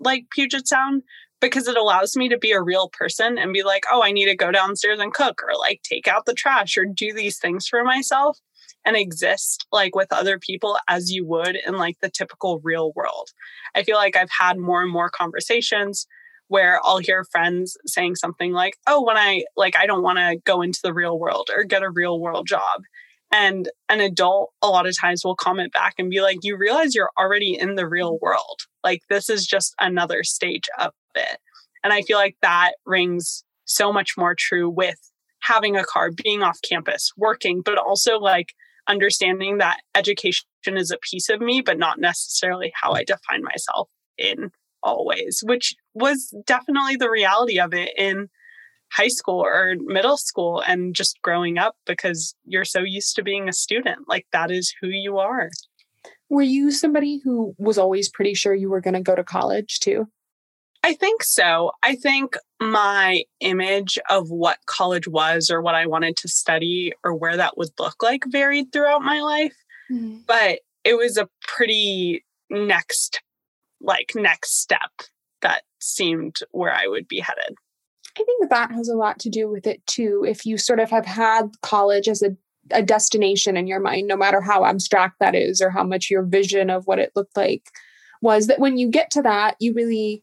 like 0.00 0.26
Puget 0.30 0.68
Sound 0.68 1.02
because 1.40 1.68
it 1.68 1.76
allows 1.76 2.16
me 2.16 2.28
to 2.28 2.38
be 2.38 2.52
a 2.52 2.62
real 2.62 2.88
person 2.88 3.36
and 3.38 3.52
be 3.52 3.62
like, 3.62 3.84
oh, 3.90 4.02
I 4.02 4.12
need 4.12 4.26
to 4.26 4.36
go 4.36 4.50
downstairs 4.50 5.00
and 5.00 5.12
cook 5.12 5.42
or 5.42 5.56
like 5.58 5.82
take 5.82 6.08
out 6.08 6.26
the 6.26 6.34
trash 6.34 6.76
or 6.78 6.86
do 6.86 7.12
these 7.12 7.38
things 7.38 7.66
for 7.68 7.84
myself 7.84 8.38
and 8.84 8.96
exist 8.96 9.66
like 9.72 9.94
with 9.94 10.12
other 10.12 10.38
people 10.38 10.78
as 10.88 11.10
you 11.12 11.26
would 11.26 11.56
in 11.66 11.76
like 11.76 11.98
the 12.00 12.10
typical 12.10 12.60
real 12.60 12.92
world. 12.94 13.30
I 13.74 13.82
feel 13.82 13.96
like 13.96 14.16
I've 14.16 14.30
had 14.38 14.58
more 14.58 14.82
and 14.82 14.90
more 14.90 15.10
conversations 15.10 16.06
where 16.54 16.78
I'll 16.84 16.98
hear 16.98 17.24
friends 17.32 17.76
saying 17.84 18.14
something 18.14 18.52
like, 18.52 18.76
"Oh, 18.86 19.02
when 19.02 19.16
I 19.16 19.42
like 19.56 19.74
I 19.74 19.86
don't 19.86 20.04
want 20.04 20.18
to 20.18 20.36
go 20.44 20.62
into 20.62 20.78
the 20.84 20.94
real 20.94 21.18
world 21.18 21.50
or 21.52 21.64
get 21.64 21.82
a 21.82 21.90
real 21.90 22.20
world 22.20 22.46
job." 22.46 22.82
And 23.32 23.68
an 23.88 24.00
adult 24.00 24.52
a 24.62 24.68
lot 24.68 24.86
of 24.86 24.96
times 24.96 25.24
will 25.24 25.34
comment 25.34 25.72
back 25.72 25.94
and 25.98 26.10
be 26.10 26.20
like, 26.20 26.38
"You 26.42 26.56
realize 26.56 26.94
you're 26.94 27.10
already 27.18 27.58
in 27.58 27.74
the 27.74 27.88
real 27.88 28.12
mm-hmm. 28.12 28.24
world. 28.24 28.60
Like 28.84 29.00
this 29.10 29.28
is 29.28 29.48
just 29.48 29.74
another 29.80 30.22
stage 30.22 30.68
of 30.78 30.92
it." 31.16 31.38
And 31.82 31.92
I 31.92 32.02
feel 32.02 32.18
like 32.18 32.36
that 32.40 32.74
rings 32.86 33.42
so 33.64 33.92
much 33.92 34.12
more 34.16 34.36
true 34.38 34.70
with 34.70 35.10
having 35.40 35.76
a 35.76 35.84
car, 35.84 36.12
being 36.22 36.44
off 36.44 36.60
campus, 36.62 37.10
working, 37.16 37.62
but 37.64 37.78
also 37.78 38.20
like 38.20 38.54
understanding 38.86 39.58
that 39.58 39.80
education 39.96 40.44
is 40.66 40.92
a 40.92 40.98
piece 40.98 41.28
of 41.28 41.40
me, 41.40 41.62
but 41.62 41.78
not 41.78 41.98
necessarily 41.98 42.72
how 42.80 42.92
I 42.92 43.02
define 43.02 43.42
myself 43.42 43.90
in 44.16 44.52
always, 44.84 45.42
which 45.44 45.74
was 45.94 46.32
definitely 46.46 46.96
the 46.96 47.10
reality 47.10 47.58
of 47.58 47.74
it 47.74 47.90
in 47.98 48.28
high 48.92 49.08
school 49.08 49.40
or 49.40 49.74
middle 49.80 50.16
school 50.16 50.60
and 50.60 50.94
just 50.94 51.20
growing 51.22 51.58
up 51.58 51.76
because 51.86 52.36
you're 52.44 52.64
so 52.64 52.80
used 52.80 53.16
to 53.16 53.22
being 53.22 53.48
a 53.48 53.52
student. 53.52 54.08
Like 54.08 54.26
that 54.32 54.50
is 54.50 54.72
who 54.80 54.88
you 54.88 55.18
are. 55.18 55.50
Were 56.28 56.42
you 56.42 56.70
somebody 56.70 57.20
who 57.22 57.54
was 57.58 57.78
always 57.78 58.08
pretty 58.08 58.34
sure 58.34 58.54
you 58.54 58.70
were 58.70 58.80
going 58.80 58.94
to 58.94 59.00
go 59.00 59.16
to 59.16 59.24
college 59.24 59.80
too? 59.80 60.06
I 60.84 60.92
think 60.92 61.24
so. 61.24 61.72
I 61.82 61.96
think 61.96 62.36
my 62.60 63.24
image 63.40 63.98
of 64.10 64.30
what 64.30 64.58
college 64.66 65.08
was 65.08 65.50
or 65.50 65.62
what 65.62 65.74
I 65.74 65.86
wanted 65.86 66.16
to 66.18 66.28
study 66.28 66.92
or 67.02 67.14
where 67.14 67.36
that 67.38 67.56
would 67.56 67.70
look 67.78 68.02
like 68.02 68.24
varied 68.28 68.70
throughout 68.70 69.02
my 69.02 69.20
life. 69.20 69.56
Mm-hmm. 69.90 70.18
But 70.26 70.60
it 70.84 70.94
was 70.94 71.16
a 71.16 71.28
pretty 71.46 72.24
next 72.50 73.22
like 73.84 74.12
next 74.14 74.60
step 74.60 74.90
that 75.42 75.62
seemed 75.80 76.36
where 76.50 76.72
I 76.72 76.86
would 76.86 77.06
be 77.06 77.20
headed. 77.20 77.54
I 78.18 78.24
think 78.24 78.48
that 78.48 78.70
has 78.72 78.88
a 78.88 78.96
lot 78.96 79.18
to 79.20 79.30
do 79.30 79.48
with 79.48 79.66
it 79.66 79.84
too. 79.86 80.24
If 80.26 80.46
you 80.46 80.56
sort 80.56 80.80
of 80.80 80.90
have 80.90 81.06
had 81.06 81.50
college 81.62 82.08
as 82.08 82.22
a, 82.22 82.36
a 82.70 82.82
destination 82.82 83.56
in 83.56 83.66
your 83.66 83.80
mind, 83.80 84.06
no 84.06 84.16
matter 84.16 84.40
how 84.40 84.64
abstract 84.64 85.16
that 85.20 85.34
is 85.34 85.60
or 85.60 85.70
how 85.70 85.82
much 85.82 86.10
your 86.10 86.22
vision 86.22 86.70
of 86.70 86.86
what 86.86 86.98
it 86.98 87.12
looked 87.16 87.36
like 87.36 87.68
was, 88.22 88.46
that 88.46 88.60
when 88.60 88.78
you 88.78 88.88
get 88.88 89.10
to 89.12 89.22
that, 89.22 89.56
you 89.58 89.74
really 89.74 90.22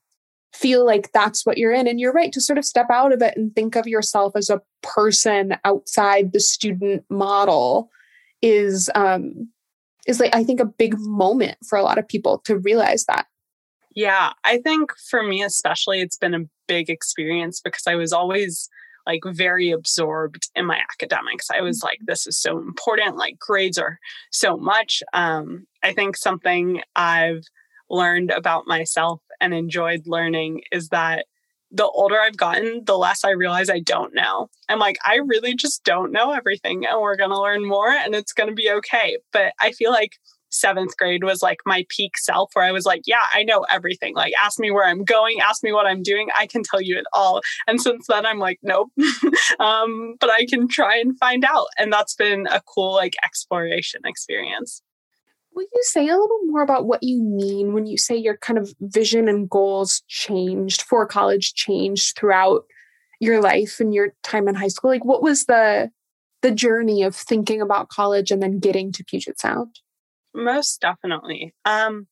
feel 0.54 0.86
like 0.86 1.12
that's 1.12 1.46
what 1.46 1.58
you're 1.58 1.72
in. 1.72 1.88
And 1.88 2.00
you're 2.00 2.14
right 2.14 2.32
to 2.34 2.42
sort 2.42 2.58
of 2.58 2.66
step 2.66 2.88
out 2.90 3.14
of 3.14 3.22
it 3.22 3.36
and 3.36 3.54
think 3.54 3.76
of 3.76 3.88
yourself 3.88 4.36
as 4.36 4.50
a 4.50 4.62
person 4.82 5.56
outside 5.66 6.32
the 6.32 6.40
student 6.40 7.04
model 7.10 7.90
is 8.42 8.90
um 8.96 9.50
is 10.08 10.20
like 10.20 10.34
I 10.36 10.44
think 10.44 10.60
a 10.60 10.66
big 10.66 10.98
moment 10.98 11.58
for 11.68 11.78
a 11.78 11.84
lot 11.84 11.98
of 11.98 12.08
people 12.08 12.40
to 12.46 12.58
realize 12.58 13.06
that. 13.06 13.28
Yeah, 13.96 14.32
I 14.46 14.58
think 14.60 14.92
for 15.10 15.24
me 15.24 15.44
especially, 15.44 16.00
it's 16.02 16.18
been 16.18 16.34
a 16.34 16.46
big 16.68 16.90
experience 16.90 17.60
because 17.60 17.84
I 17.88 17.96
was 17.96 18.14
always 18.14 18.70
like 19.06 19.22
very 19.26 19.72
absorbed 19.72 20.50
in 20.56 20.66
my 20.66 20.78
academics. 20.78 21.48
I 21.52 21.62
was 21.62 21.82
like, 21.84 21.98
this 22.06 22.28
is 22.28 22.40
so 22.40 22.60
important. 22.60 23.18
Like 23.18 23.40
grades 23.40 23.78
are 23.78 24.00
so 24.32 24.58
much. 24.58 25.02
Um, 25.14 25.66
I 25.84 25.92
think 25.94 26.16
something 26.16 26.82
I've 26.96 27.44
learned 27.90 28.32
about 28.32 28.68
myself 28.68 29.22
and 29.42 29.54
enjoyed 29.54 30.04
learning 30.06 30.62
is 30.72 30.90
that 30.90 31.26
the 31.72 31.88
older 31.88 32.20
I've 32.20 32.38
gotten, 32.38 32.84
the 32.86 32.98
less 32.98 33.24
I 33.24 33.32
realize 33.32 33.70
I 33.70 33.80
don't 33.80 34.14
know. 34.14 34.50
I'm 34.70 34.80
like, 34.80 34.98
I 35.06 35.16
really 35.16 35.56
just 35.56 35.84
don't 35.84 36.12
know 36.12 36.32
everything, 36.34 36.86
and 36.86 37.02
we're 37.02 37.16
going 37.16 37.30
to 37.30 37.40
learn 37.42 37.66
more 37.66 37.90
and 37.90 38.14
it's 38.14 38.34
going 38.34 38.50
to 38.50 38.56
be 38.56 38.70
okay. 38.70 39.18
But 39.32 39.54
I 39.60 39.72
feel 39.72 39.92
like 39.92 40.18
seventh 40.52 40.96
grade 40.98 41.24
was 41.24 41.42
like 41.42 41.62
my 41.66 41.86
peak 41.90 42.18
self 42.18 42.52
where 42.54 42.66
I 42.66 42.72
was 42.72 42.86
like, 42.86 43.02
yeah, 43.06 43.24
I 43.34 43.44
know 43.44 43.66
everything. 43.72 44.16
Like, 44.16 44.34
ask 44.42 44.60
me 44.60 44.72
where 44.72 44.86
I'm 44.86 45.04
going, 45.04 45.40
ask 45.42 45.64
me 45.64 45.72
what 45.72 45.88
I'm 45.88 46.04
doing. 46.04 46.30
I 46.38 46.46
can 46.46 46.64
tell 46.64 46.82
you 46.82 46.98
it 46.98 47.06
all. 47.14 47.42
And 47.68 47.82
since 47.82 48.08
then, 48.08 48.26
I'm 48.26 48.40
like, 48.40 48.60
nope. 48.62 48.92
um, 49.60 50.16
but 50.20 50.30
I 50.30 50.46
can 50.46 50.68
try 50.68 50.98
and 50.98 51.18
find 51.18 51.44
out. 51.46 51.68
And 51.78 51.92
that's 51.92 52.16
been 52.16 52.48
a 52.48 52.62
cool, 52.62 52.94
like, 52.94 53.16
exploration 53.24 54.02
experience. 54.06 54.82
Will 55.54 55.66
you 55.74 55.84
say 55.84 56.08
a 56.08 56.18
little 56.18 56.40
more 56.46 56.62
about 56.62 56.86
what 56.86 57.04
you 57.04 57.22
mean 57.22 57.74
when 57.74 57.86
you 57.86 57.98
say 57.98 58.16
your 58.16 58.38
kind 58.38 58.58
of 58.58 58.74
vision 58.80 59.28
and 59.28 59.50
goals 59.50 60.02
changed 60.08 60.84
for 60.84 61.06
college 61.06 61.54
changed 61.56 62.18
throughout 62.18 62.64
your 63.20 63.42
life 63.42 63.80
and 63.80 63.94
your 63.94 64.14
time 64.24 64.48
in 64.48 64.56
high 64.56 64.70
school? 64.70 64.92
Like 64.92 65.04
what 65.04 65.22
was 65.22 65.46
the 65.46 65.92
the 66.42 66.52
journey 66.52 67.04
of 67.04 67.16
thinking 67.16 67.62
about 67.62 67.90
college 67.90 68.32
and 68.32 68.42
then 68.42 68.60
getting 68.60 68.92
to 68.94 69.04
Puget 69.04 69.40
Sound? 69.40 69.80
Most 70.34 70.82
definitely. 70.82 71.54
Um 71.66 72.08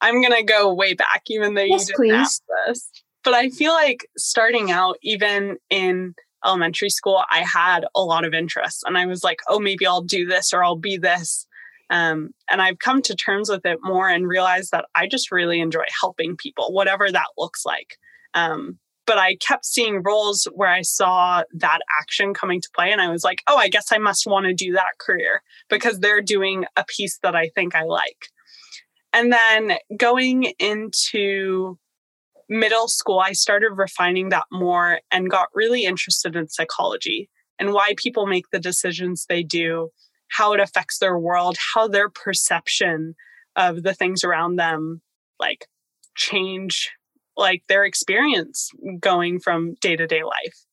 I'm 0.00 0.20
gonna 0.22 0.42
go 0.42 0.72
way 0.74 0.94
back, 0.94 1.22
even 1.28 1.54
though 1.54 1.62
you 1.62 1.70
yes, 1.72 1.86
didn't 1.86 1.96
please. 1.96 2.12
ask 2.12 2.42
this. 2.66 2.90
But 3.22 3.34
I 3.34 3.48
feel 3.48 3.72
like 3.72 4.06
starting 4.18 4.70
out, 4.70 4.96
even 5.02 5.56
in 5.70 6.14
elementary 6.44 6.90
school, 6.90 7.22
I 7.30 7.40
had 7.40 7.86
a 7.94 8.02
lot 8.02 8.24
of 8.26 8.34
interests, 8.34 8.82
and 8.84 8.98
I 8.98 9.06
was 9.06 9.24
like, 9.24 9.40
"Oh, 9.48 9.58
maybe 9.58 9.86
I'll 9.86 10.02
do 10.02 10.26
this 10.26 10.52
or 10.52 10.62
I'll 10.62 10.76
be 10.76 10.98
this." 10.98 11.46
Um, 11.90 12.30
and 12.50 12.60
I've 12.60 12.78
come 12.78 13.02
to 13.02 13.14
terms 13.14 13.48
with 13.48 13.64
it 13.64 13.78
more 13.82 14.08
and 14.08 14.26
realized 14.28 14.72
that 14.72 14.86
I 14.94 15.06
just 15.06 15.30
really 15.30 15.60
enjoy 15.60 15.84
helping 16.00 16.36
people, 16.36 16.72
whatever 16.72 17.10
that 17.10 17.28
looks 17.38 17.64
like. 17.64 17.96
Um, 18.34 18.78
but 19.06 19.18
I 19.18 19.36
kept 19.36 19.66
seeing 19.66 20.02
roles 20.02 20.48
where 20.54 20.70
I 20.70 20.82
saw 20.82 21.42
that 21.54 21.80
action 22.00 22.34
coming 22.34 22.60
to 22.60 22.68
play, 22.74 22.90
and 22.92 23.00
I 23.00 23.10
was 23.10 23.24
like, 23.24 23.42
"Oh, 23.46 23.56
I 23.56 23.68
guess 23.68 23.92
I 23.92 23.98
must 23.98 24.26
want 24.26 24.46
to 24.46 24.54
do 24.54 24.72
that 24.72 24.98
career 24.98 25.42
because 25.68 26.00
they're 26.00 26.22
doing 26.22 26.64
a 26.76 26.84
piece 26.84 27.18
that 27.22 27.34
I 27.34 27.48
think 27.48 27.74
I 27.74 27.84
like." 27.84 28.28
And 29.12 29.32
then 29.32 29.78
going 29.96 30.52
into 30.58 31.78
middle 32.48 32.88
school, 32.88 33.20
I 33.20 33.32
started 33.32 33.72
refining 33.76 34.30
that 34.30 34.46
more 34.50 35.00
and 35.10 35.30
got 35.30 35.48
really 35.54 35.84
interested 35.84 36.36
in 36.36 36.48
psychology 36.48 37.30
and 37.58 37.72
why 37.72 37.94
people 37.96 38.26
make 38.26 38.50
the 38.50 38.58
decisions 38.58 39.26
they 39.28 39.42
do, 39.42 39.90
how 40.28 40.52
it 40.52 40.60
affects 40.60 40.98
their 40.98 41.18
world, 41.18 41.56
how 41.74 41.88
their 41.88 42.08
perception 42.08 43.14
of 43.56 43.82
the 43.82 43.94
things 43.94 44.24
around 44.24 44.56
them 44.56 45.00
like 45.38 45.66
change 46.16 46.90
like 47.36 47.62
their 47.68 47.84
experience 47.84 48.70
going 49.00 49.38
from 49.40 49.74
day 49.80 49.96
to 49.96 50.06
day 50.06 50.22
life 50.22 50.64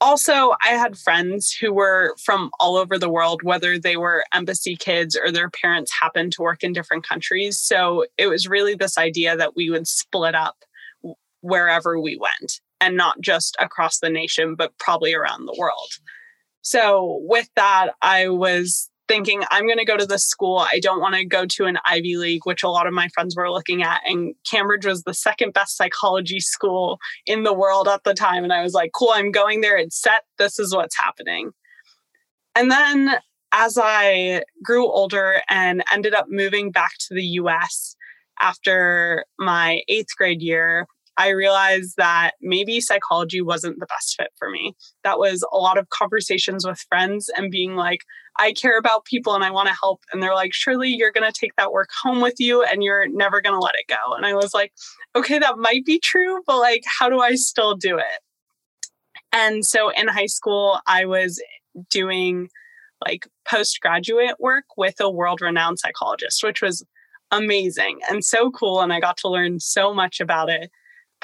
also, 0.00 0.54
I 0.62 0.70
had 0.70 0.98
friends 0.98 1.52
who 1.52 1.72
were 1.72 2.14
from 2.22 2.50
all 2.60 2.76
over 2.76 2.98
the 2.98 3.08
world, 3.08 3.42
whether 3.42 3.78
they 3.78 3.96
were 3.96 4.24
embassy 4.32 4.76
kids 4.76 5.16
or 5.16 5.32
their 5.32 5.48
parents 5.48 5.90
happened 6.00 6.32
to 6.32 6.42
work 6.42 6.62
in 6.62 6.74
different 6.74 7.06
countries. 7.06 7.58
So 7.58 8.04
it 8.18 8.26
was 8.26 8.46
really 8.46 8.74
this 8.74 8.98
idea 8.98 9.36
that 9.36 9.56
we 9.56 9.70
would 9.70 9.88
split 9.88 10.34
up 10.34 10.56
wherever 11.40 11.98
we 11.98 12.18
went 12.18 12.60
and 12.80 12.96
not 12.96 13.20
just 13.22 13.56
across 13.58 13.98
the 13.98 14.10
nation, 14.10 14.54
but 14.54 14.76
probably 14.78 15.14
around 15.14 15.46
the 15.46 15.56
world. 15.58 15.88
So 16.60 17.20
with 17.22 17.48
that, 17.56 17.92
I 18.02 18.28
was 18.28 18.90
thinking 19.08 19.42
I'm 19.50 19.66
going 19.66 19.78
to 19.78 19.84
go 19.84 19.96
to 19.96 20.06
this 20.06 20.24
school. 20.24 20.58
I 20.58 20.80
don't 20.80 21.00
want 21.00 21.14
to 21.14 21.24
go 21.24 21.46
to 21.46 21.64
an 21.64 21.78
Ivy 21.86 22.16
League, 22.16 22.44
which 22.44 22.62
a 22.62 22.68
lot 22.68 22.86
of 22.86 22.92
my 22.92 23.08
friends 23.08 23.36
were 23.36 23.50
looking 23.50 23.82
at. 23.82 24.00
And 24.06 24.34
Cambridge 24.50 24.86
was 24.86 25.02
the 25.02 25.14
second 25.14 25.52
best 25.52 25.76
psychology 25.76 26.40
school 26.40 26.98
in 27.26 27.42
the 27.42 27.54
world 27.54 27.88
at 27.88 28.04
the 28.04 28.14
time. 28.14 28.44
And 28.44 28.52
I 28.52 28.62
was 28.62 28.74
like, 28.74 28.92
cool, 28.94 29.10
I'm 29.12 29.30
going 29.30 29.60
there. 29.60 29.76
It's 29.76 30.00
set. 30.00 30.24
This 30.38 30.58
is 30.58 30.74
what's 30.74 30.98
happening. 30.98 31.52
And 32.54 32.70
then 32.70 33.16
as 33.52 33.78
I 33.80 34.42
grew 34.62 34.90
older 34.90 35.40
and 35.48 35.84
ended 35.92 36.14
up 36.14 36.26
moving 36.28 36.70
back 36.70 36.92
to 37.08 37.14
the 37.14 37.24
US 37.24 37.96
after 38.40 39.24
my 39.38 39.82
eighth 39.88 40.16
grade 40.16 40.42
year, 40.42 40.86
I 41.18 41.30
realized 41.30 41.94
that 41.96 42.32
maybe 42.42 42.80
psychology 42.80 43.40
wasn't 43.40 43.80
the 43.80 43.86
best 43.86 44.16
fit 44.16 44.32
for 44.36 44.50
me. 44.50 44.74
That 45.02 45.18
was 45.18 45.44
a 45.52 45.56
lot 45.56 45.78
of 45.78 45.88
conversations 45.88 46.66
with 46.66 46.84
friends 46.88 47.30
and 47.36 47.50
being 47.50 47.74
like, 47.74 48.00
I 48.38 48.52
care 48.52 48.78
about 48.78 49.06
people 49.06 49.34
and 49.34 49.42
I 49.42 49.50
want 49.50 49.68
to 49.68 49.74
help. 49.74 50.02
And 50.12 50.22
they're 50.22 50.34
like, 50.34 50.52
surely 50.52 50.90
you're 50.90 51.12
going 51.12 51.30
to 51.30 51.38
take 51.38 51.56
that 51.56 51.72
work 51.72 51.88
home 52.02 52.20
with 52.20 52.34
you 52.38 52.62
and 52.62 52.82
you're 52.82 53.08
never 53.08 53.40
going 53.40 53.54
to 53.54 53.64
let 53.64 53.76
it 53.76 53.88
go. 53.88 54.14
And 54.14 54.26
I 54.26 54.34
was 54.34 54.52
like, 54.52 54.72
okay, 55.14 55.38
that 55.38 55.56
might 55.56 55.86
be 55.86 55.98
true, 55.98 56.42
but 56.46 56.58
like, 56.58 56.82
how 56.98 57.08
do 57.08 57.20
I 57.20 57.34
still 57.34 57.74
do 57.74 57.96
it? 57.96 58.20
And 59.32 59.64
so 59.64 59.90
in 59.90 60.08
high 60.08 60.26
school, 60.26 60.80
I 60.86 61.06
was 61.06 61.42
doing 61.90 62.48
like 63.06 63.26
postgraduate 63.48 64.36
work 64.38 64.64
with 64.76 64.94
a 65.00 65.10
world 65.10 65.40
renowned 65.40 65.78
psychologist, 65.78 66.42
which 66.42 66.62
was 66.62 66.84
amazing 67.30 67.98
and 68.10 68.24
so 68.24 68.50
cool. 68.50 68.80
And 68.80 68.92
I 68.92 69.00
got 69.00 69.16
to 69.18 69.28
learn 69.28 69.60
so 69.60 69.92
much 69.92 70.20
about 70.20 70.48
it. 70.48 70.70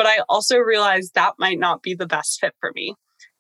But 0.02 0.09
I 0.09 0.25
also 0.28 0.59
realized 0.59 1.14
that 1.14 1.35
might 1.38 1.61
not 1.61 1.80
be 1.80 1.94
the 1.94 2.09
best 2.09 2.40
fit 2.40 2.54
for 2.59 2.73
me. 2.75 2.97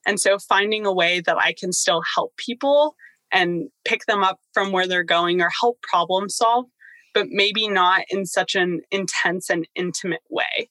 And 0.06 0.20
so 0.20 0.38
finding 0.38 0.86
a 0.86 0.92
way 0.92 1.18
that 1.18 1.36
I 1.36 1.54
can 1.58 1.72
still 1.72 2.02
help 2.14 2.36
people 2.36 2.94
and 3.32 3.68
pick 3.84 4.06
them 4.06 4.22
up 4.22 4.38
from 4.54 4.70
where 4.70 4.86
they're 4.86 5.02
going 5.02 5.40
or 5.40 5.50
help 5.60 5.82
problem 5.82 6.28
solve, 6.28 6.66
but 7.14 7.26
maybe 7.30 7.66
not 7.66 8.02
in 8.10 8.26
such 8.26 8.54
an 8.54 8.82
intense 8.92 9.50
and 9.50 9.66
intimate 9.74 10.22
way. 10.30 10.70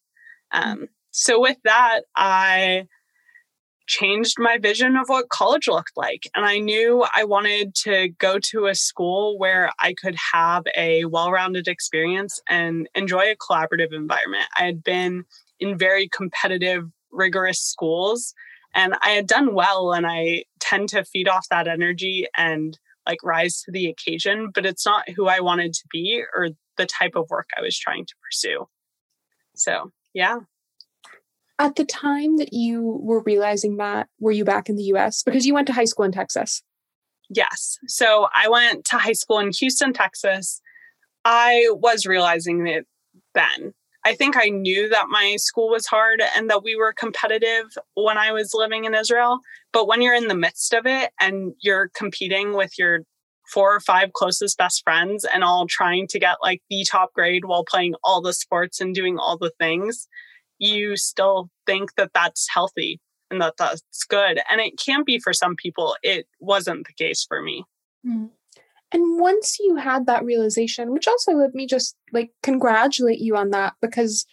Um, 0.53 0.87
so 1.11 1.41
with 1.41 1.57
that, 1.65 2.03
I 2.15 2.87
changed 3.85 4.35
my 4.39 4.59
vision 4.59 4.95
of 4.95 5.09
what 5.09 5.27
college 5.27 5.67
looked 5.67 5.97
like. 5.97 6.23
And 6.33 6.45
I 6.45 6.59
knew 6.59 7.05
I 7.13 7.25
wanted 7.25 7.75
to 7.83 8.07
go 8.17 8.39
to 8.51 8.67
a 8.67 8.75
school 8.75 9.37
where 9.37 9.71
I 9.77 9.93
could 9.93 10.15
have 10.31 10.63
a 10.77 11.03
well 11.03 11.33
rounded 11.33 11.67
experience 11.67 12.39
and 12.47 12.87
enjoy 12.95 13.29
a 13.31 13.35
collaborative 13.35 13.91
environment. 13.91 14.45
I 14.57 14.63
had 14.63 14.85
been 14.85 15.25
in 15.61 15.77
very 15.77 16.09
competitive, 16.09 16.83
rigorous 17.11 17.61
schools. 17.61 18.33
And 18.73 18.95
I 19.01 19.11
had 19.11 19.27
done 19.27 19.53
well, 19.53 19.93
and 19.93 20.05
I 20.05 20.43
tend 20.59 20.89
to 20.89 21.05
feed 21.05 21.27
off 21.27 21.47
that 21.49 21.67
energy 21.67 22.25
and 22.35 22.77
like 23.07 23.23
rise 23.23 23.61
to 23.61 23.71
the 23.71 23.87
occasion, 23.87 24.51
but 24.53 24.65
it's 24.65 24.85
not 24.85 25.09
who 25.09 25.27
I 25.27 25.39
wanted 25.39 25.73
to 25.73 25.83
be 25.91 26.23
or 26.35 26.49
the 26.77 26.85
type 26.85 27.15
of 27.15 27.29
work 27.29 27.49
I 27.57 27.61
was 27.61 27.77
trying 27.77 28.05
to 28.05 28.13
pursue. 28.23 28.67
So, 29.55 29.91
yeah. 30.13 30.39
At 31.59 31.75
the 31.75 31.85
time 31.85 32.37
that 32.37 32.53
you 32.53 32.99
were 33.03 33.21
realizing 33.21 33.77
that, 33.77 34.07
were 34.19 34.31
you 34.31 34.45
back 34.45 34.69
in 34.69 34.75
the 34.75 34.83
US? 34.95 35.23
Because 35.23 35.45
you 35.45 35.53
went 35.53 35.67
to 35.67 35.73
high 35.73 35.85
school 35.85 36.05
in 36.05 36.11
Texas. 36.11 36.63
Yes. 37.29 37.77
So 37.87 38.27
I 38.35 38.49
went 38.49 38.85
to 38.85 38.97
high 38.97 39.13
school 39.13 39.39
in 39.39 39.51
Houston, 39.51 39.93
Texas. 39.93 40.61
I 41.23 41.67
was 41.71 42.05
realizing 42.05 42.67
it 42.67 42.85
then. 43.35 43.73
I 44.05 44.15
think 44.15 44.35
I 44.35 44.49
knew 44.49 44.89
that 44.89 45.07
my 45.09 45.35
school 45.37 45.69
was 45.69 45.85
hard 45.85 46.21
and 46.35 46.49
that 46.49 46.63
we 46.63 46.75
were 46.75 46.93
competitive 46.93 47.77
when 47.93 48.17
I 48.17 48.31
was 48.31 48.51
living 48.53 48.85
in 48.85 48.95
Israel. 48.95 49.39
But 49.73 49.87
when 49.87 50.01
you're 50.01 50.15
in 50.15 50.27
the 50.27 50.35
midst 50.35 50.73
of 50.73 50.85
it 50.85 51.11
and 51.19 51.53
you're 51.61 51.89
competing 51.93 52.53
with 52.55 52.77
your 52.79 53.01
four 53.51 53.75
or 53.75 53.79
five 53.79 54.13
closest 54.13 54.57
best 54.57 54.81
friends 54.83 55.25
and 55.31 55.43
all 55.43 55.67
trying 55.67 56.07
to 56.07 56.19
get 56.19 56.37
like 56.41 56.61
the 56.69 56.85
top 56.89 57.13
grade 57.13 57.45
while 57.45 57.63
playing 57.63 57.95
all 58.03 58.21
the 58.21 58.33
sports 58.33 58.79
and 58.81 58.95
doing 58.95 59.17
all 59.19 59.37
the 59.37 59.51
things, 59.59 60.07
you 60.57 60.95
still 60.95 61.49
think 61.65 61.93
that 61.95 62.11
that's 62.13 62.47
healthy 62.51 62.99
and 63.29 63.41
that 63.41 63.55
that's 63.57 64.03
good. 64.07 64.39
And 64.49 64.61
it 64.61 64.79
can 64.83 65.03
be 65.03 65.19
for 65.19 65.33
some 65.33 65.55
people. 65.55 65.95
It 66.01 66.27
wasn't 66.39 66.87
the 66.87 66.93
case 66.93 67.25
for 67.27 67.41
me. 67.41 67.65
Mm. 68.05 68.29
And 68.93 69.19
once 69.19 69.57
you 69.59 69.75
had 69.75 70.05
that 70.05 70.25
realization, 70.25 70.91
which 70.91 71.07
also 71.07 71.33
let 71.33 71.53
me 71.53 71.65
just 71.65 71.95
like 72.11 72.31
congratulate 72.43 73.19
you 73.19 73.37
on 73.37 73.51
that 73.51 73.73
because 73.81 74.25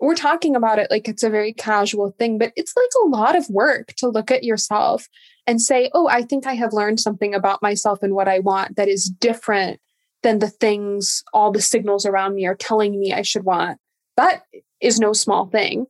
we're 0.00 0.14
talking 0.14 0.56
about 0.56 0.78
it 0.78 0.90
like 0.90 1.08
it's 1.08 1.22
a 1.22 1.30
very 1.30 1.52
casual 1.52 2.14
thing, 2.18 2.36
but 2.36 2.52
it's 2.56 2.74
like 2.76 2.90
a 3.04 3.08
lot 3.08 3.36
of 3.36 3.48
work 3.48 3.94
to 3.98 4.08
look 4.08 4.30
at 4.30 4.42
yourself 4.42 5.08
and 5.46 5.60
say, 5.60 5.90
oh, 5.94 6.08
I 6.08 6.22
think 6.22 6.46
I 6.46 6.54
have 6.54 6.72
learned 6.72 7.00
something 7.00 7.34
about 7.34 7.62
myself 7.62 8.02
and 8.02 8.14
what 8.14 8.28
I 8.28 8.40
want 8.40 8.76
that 8.76 8.88
is 8.88 9.04
different 9.04 9.80
than 10.22 10.40
the 10.40 10.50
things 10.50 11.22
all 11.32 11.52
the 11.52 11.60
signals 11.60 12.04
around 12.04 12.34
me 12.34 12.46
are 12.46 12.54
telling 12.54 12.98
me 12.98 13.12
I 13.12 13.22
should 13.22 13.44
want. 13.44 13.78
That 14.16 14.42
is 14.80 15.00
no 15.00 15.12
small 15.12 15.46
thing. 15.46 15.86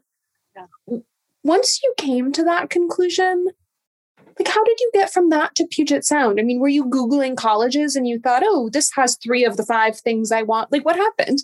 Yeah. 0.54 0.98
Once 1.42 1.82
you 1.82 1.92
came 1.96 2.32
to 2.32 2.44
that 2.44 2.70
conclusion, 2.70 3.46
like 4.38 4.48
how 4.48 4.64
did 4.64 4.80
you 4.80 4.90
get 4.94 5.12
from 5.12 5.30
that 5.30 5.54
to 5.56 5.66
Puget 5.66 6.04
Sound? 6.04 6.40
I 6.40 6.42
mean, 6.42 6.60
were 6.60 6.68
you 6.68 6.84
Googling 6.84 7.36
colleges 7.36 7.96
and 7.96 8.06
you 8.06 8.18
thought, 8.18 8.42
oh, 8.44 8.68
this 8.72 8.90
has 8.96 9.16
three 9.16 9.44
of 9.44 9.56
the 9.56 9.64
five 9.64 9.98
things 9.98 10.32
I 10.32 10.42
want? 10.42 10.72
Like 10.72 10.84
what 10.84 10.96
happened? 10.96 11.40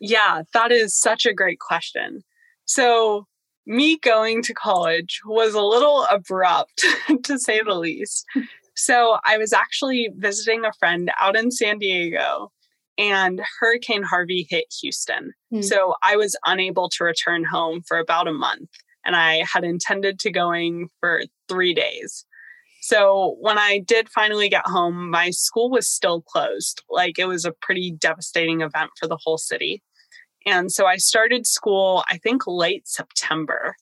Yeah, 0.00 0.42
that 0.54 0.72
is 0.72 0.96
such 0.96 1.26
a 1.26 1.34
great 1.34 1.58
question. 1.58 2.22
So, 2.64 3.26
me 3.66 3.98
going 3.98 4.42
to 4.42 4.54
college 4.54 5.20
was 5.26 5.54
a 5.54 5.62
little 5.62 6.06
abrupt, 6.10 6.84
to 7.24 7.38
say 7.38 7.60
the 7.62 7.74
least. 7.74 8.24
So, 8.74 9.18
I 9.26 9.38
was 9.38 9.52
actually 9.52 10.10
visiting 10.16 10.64
a 10.64 10.72
friend 10.78 11.10
out 11.20 11.36
in 11.36 11.50
San 11.50 11.78
Diego, 11.78 12.52
and 12.96 13.40
Hurricane 13.60 14.02
Harvey 14.02 14.46
hit 14.48 14.66
Houston. 14.80 15.32
Mm. 15.52 15.64
So, 15.64 15.94
I 16.02 16.16
was 16.16 16.36
unable 16.46 16.88
to 16.90 17.04
return 17.04 17.44
home 17.44 17.82
for 17.86 17.98
about 17.98 18.28
a 18.28 18.32
month, 18.32 18.70
and 19.04 19.16
I 19.16 19.44
had 19.52 19.64
intended 19.64 20.18
to 20.20 20.30
going 20.30 20.88
for 21.00 21.22
three 21.48 21.74
days. 21.74 22.24
So 22.88 23.36
when 23.40 23.58
I 23.58 23.80
did 23.86 24.08
finally 24.08 24.48
get 24.48 24.66
home, 24.66 25.10
my 25.10 25.28
school 25.28 25.68
was 25.70 25.86
still 25.86 26.22
closed. 26.22 26.82
Like 26.88 27.18
it 27.18 27.26
was 27.28 27.44
a 27.44 27.52
pretty 27.52 27.90
devastating 27.90 28.62
event 28.62 28.92
for 28.98 29.06
the 29.06 29.18
whole 29.22 29.36
city. 29.36 29.82
And 30.46 30.72
so 30.72 30.86
I 30.86 30.96
started 30.96 31.46
school, 31.46 32.02
I 32.10 32.16
think 32.16 32.46
late 32.46 32.88
September. 32.88 33.74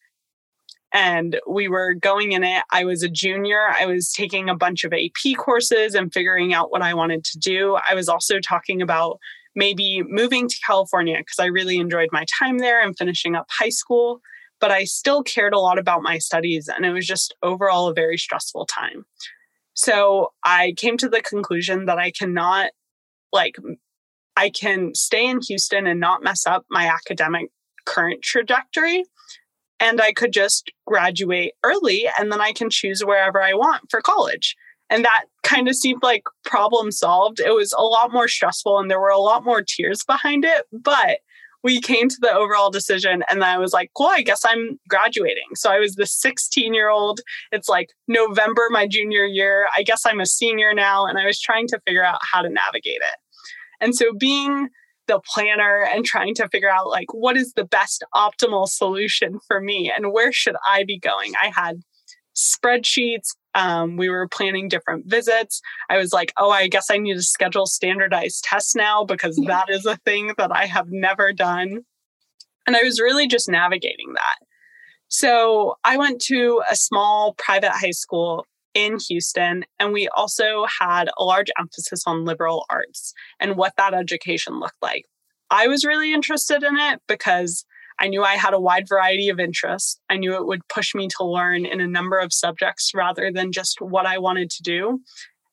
and 0.92 1.38
we 1.48 1.68
were 1.68 1.94
going 1.94 2.32
in 2.32 2.42
it. 2.44 2.64
I 2.72 2.84
was 2.84 3.02
a 3.02 3.08
junior. 3.08 3.68
I 3.78 3.86
was 3.86 4.12
taking 4.12 4.48
a 4.48 4.56
bunch 4.56 4.84
of 4.84 4.92
AP 4.92 5.36
courses 5.36 5.94
and 5.94 6.12
figuring 6.12 6.54
out 6.54 6.70
what 6.70 6.82
I 6.82 6.94
wanted 6.94 7.24
to 7.24 7.38
do. 7.38 7.78
I 7.88 7.94
was 7.94 8.08
also 8.08 8.40
talking 8.40 8.80
about 8.80 9.18
maybe 9.54 10.02
moving 10.06 10.48
to 10.48 10.56
California 10.66 11.16
because 11.18 11.38
I 11.38 11.46
really 11.46 11.76
enjoyed 11.78 12.08
my 12.12 12.24
time 12.40 12.58
there 12.58 12.80
and 12.82 12.96
finishing 12.96 13.34
up 13.34 13.46
high 13.50 13.70
school. 13.70 14.20
But 14.60 14.70
I 14.70 14.84
still 14.84 15.22
cared 15.22 15.52
a 15.52 15.58
lot 15.58 15.78
about 15.78 16.02
my 16.02 16.18
studies, 16.18 16.68
and 16.68 16.84
it 16.86 16.92
was 16.92 17.06
just 17.06 17.34
overall 17.42 17.88
a 17.88 17.94
very 17.94 18.16
stressful 18.16 18.66
time. 18.66 19.04
So 19.74 20.32
I 20.42 20.72
came 20.76 20.96
to 20.98 21.08
the 21.08 21.20
conclusion 21.20 21.84
that 21.84 21.98
I 21.98 22.10
cannot, 22.10 22.70
like, 23.32 23.56
I 24.36 24.50
can 24.50 24.94
stay 24.94 25.26
in 25.26 25.40
Houston 25.46 25.86
and 25.86 26.00
not 26.00 26.22
mess 26.22 26.46
up 26.46 26.64
my 26.70 26.86
academic 26.86 27.50
current 27.84 28.22
trajectory 28.22 29.04
and 29.80 30.00
I 30.00 30.12
could 30.12 30.32
just 30.32 30.70
graduate 30.86 31.52
early 31.62 32.08
and 32.18 32.32
then 32.32 32.40
I 32.40 32.52
can 32.52 32.70
choose 32.70 33.04
wherever 33.04 33.42
I 33.42 33.54
want 33.54 33.90
for 33.90 34.00
college. 34.00 34.56
And 34.88 35.04
that 35.04 35.24
kind 35.42 35.68
of 35.68 35.76
seemed 35.76 36.02
like 36.02 36.24
problem 36.44 36.92
solved. 36.92 37.40
It 37.40 37.54
was 37.54 37.72
a 37.72 37.82
lot 37.82 38.12
more 38.12 38.28
stressful 38.28 38.78
and 38.78 38.90
there 38.90 39.00
were 39.00 39.08
a 39.08 39.18
lot 39.18 39.44
more 39.44 39.62
tears 39.62 40.02
behind 40.04 40.44
it, 40.44 40.64
but 40.72 41.18
we 41.62 41.80
came 41.80 42.08
to 42.08 42.16
the 42.20 42.32
overall 42.32 42.70
decision 42.70 43.24
and 43.28 43.42
then 43.42 43.48
I 43.48 43.58
was 43.58 43.72
like, 43.72 43.90
cool, 43.96 44.08
I 44.10 44.22
guess 44.22 44.42
I'm 44.46 44.78
graduating. 44.88 45.54
So 45.54 45.70
I 45.70 45.78
was 45.78 45.94
the 45.94 46.06
16 46.06 46.74
year 46.74 46.88
old. 46.88 47.20
It's 47.52 47.68
like 47.68 47.90
November, 48.08 48.68
my 48.70 48.86
junior 48.86 49.24
year. 49.24 49.66
I 49.76 49.82
guess 49.82 50.02
I'm 50.06 50.20
a 50.20 50.26
senior 50.26 50.74
now. 50.74 51.06
And 51.06 51.18
I 51.18 51.26
was 51.26 51.40
trying 51.40 51.66
to 51.68 51.80
figure 51.86 52.04
out 52.04 52.20
how 52.22 52.42
to 52.42 52.48
navigate 52.48 53.00
it. 53.02 53.16
And 53.80 53.94
so 53.94 54.12
being 54.18 54.68
the 55.06 55.20
planner 55.32 55.82
and 55.82 56.04
trying 56.04 56.34
to 56.34 56.48
figure 56.48 56.70
out 56.70 56.88
like 56.88 57.12
what 57.12 57.36
is 57.36 57.52
the 57.52 57.64
best 57.64 58.04
optimal 58.14 58.68
solution 58.68 59.38
for 59.46 59.60
me 59.60 59.92
and 59.94 60.12
where 60.12 60.32
should 60.32 60.56
I 60.68 60.84
be 60.84 60.98
going. 60.98 61.32
I 61.40 61.52
had 61.54 61.80
spreadsheets. 62.36 63.34
Um, 63.56 63.96
we 63.96 64.10
were 64.10 64.28
planning 64.28 64.68
different 64.68 65.06
visits. 65.06 65.62
I 65.88 65.96
was 65.96 66.12
like, 66.12 66.32
oh, 66.36 66.50
I 66.50 66.68
guess 66.68 66.90
I 66.90 66.98
need 66.98 67.14
to 67.14 67.22
schedule 67.22 67.66
standardized 67.66 68.44
tests 68.44 68.76
now 68.76 69.04
because 69.04 69.36
that 69.46 69.70
is 69.70 69.86
a 69.86 69.96
thing 69.96 70.34
that 70.36 70.54
I 70.54 70.66
have 70.66 70.88
never 70.90 71.32
done. 71.32 71.80
And 72.66 72.76
I 72.76 72.82
was 72.82 73.00
really 73.00 73.26
just 73.26 73.48
navigating 73.48 74.12
that. 74.12 74.46
So 75.08 75.76
I 75.84 75.96
went 75.96 76.20
to 76.22 76.62
a 76.70 76.76
small 76.76 77.34
private 77.38 77.70
high 77.70 77.92
school 77.92 78.44
in 78.74 78.98
Houston. 79.08 79.64
And 79.80 79.92
we 79.94 80.06
also 80.08 80.66
had 80.80 81.08
a 81.16 81.24
large 81.24 81.48
emphasis 81.58 82.02
on 82.06 82.26
liberal 82.26 82.66
arts 82.68 83.14
and 83.40 83.56
what 83.56 83.72
that 83.78 83.94
education 83.94 84.60
looked 84.60 84.82
like. 84.82 85.06
I 85.50 85.66
was 85.66 85.86
really 85.86 86.12
interested 86.12 86.62
in 86.62 86.76
it 86.76 87.00
because 87.08 87.64
I 87.98 88.08
knew 88.08 88.22
I 88.22 88.34
had 88.34 88.54
a 88.54 88.60
wide 88.60 88.88
variety 88.88 89.28
of 89.28 89.40
interests. 89.40 89.98
I 90.10 90.16
knew 90.16 90.34
it 90.34 90.46
would 90.46 90.66
push 90.68 90.94
me 90.94 91.08
to 91.16 91.24
learn 91.24 91.64
in 91.64 91.80
a 91.80 91.86
number 91.86 92.18
of 92.18 92.32
subjects 92.32 92.92
rather 92.94 93.30
than 93.32 93.52
just 93.52 93.80
what 93.80 94.06
I 94.06 94.18
wanted 94.18 94.50
to 94.50 94.62
do. 94.62 95.00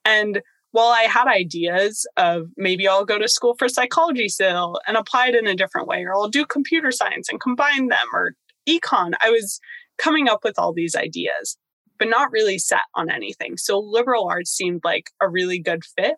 And 0.05 0.41
while 0.71 0.89
I 0.89 1.03
had 1.03 1.27
ideas 1.27 2.05
of 2.17 2.47
maybe 2.57 2.87
I'll 2.87 3.05
go 3.05 3.19
to 3.19 3.27
school 3.27 3.55
for 3.57 3.69
psychology 3.69 4.27
still 4.27 4.79
and 4.87 4.97
apply 4.97 5.27
it 5.27 5.35
in 5.35 5.47
a 5.47 5.55
different 5.55 5.87
way, 5.87 6.03
or 6.03 6.13
I'll 6.13 6.29
do 6.29 6.45
computer 6.45 6.91
science 6.91 7.29
and 7.29 7.39
combine 7.39 7.87
them, 7.87 8.07
or 8.11 8.33
econ, 8.67 9.13
I 9.21 9.29
was 9.29 9.59
coming 9.97 10.27
up 10.27 10.43
with 10.43 10.57
all 10.57 10.73
these 10.73 10.95
ideas 10.95 11.57
but 12.03 12.09
not 12.09 12.31
really 12.31 12.57
set 12.57 12.81
on 12.95 13.09
anything. 13.09 13.57
So 13.57 13.79
liberal 13.79 14.27
arts 14.27 14.51
seemed 14.51 14.81
like 14.83 15.11
a 15.21 15.29
really 15.29 15.59
good 15.59 15.83
fit. 15.97 16.15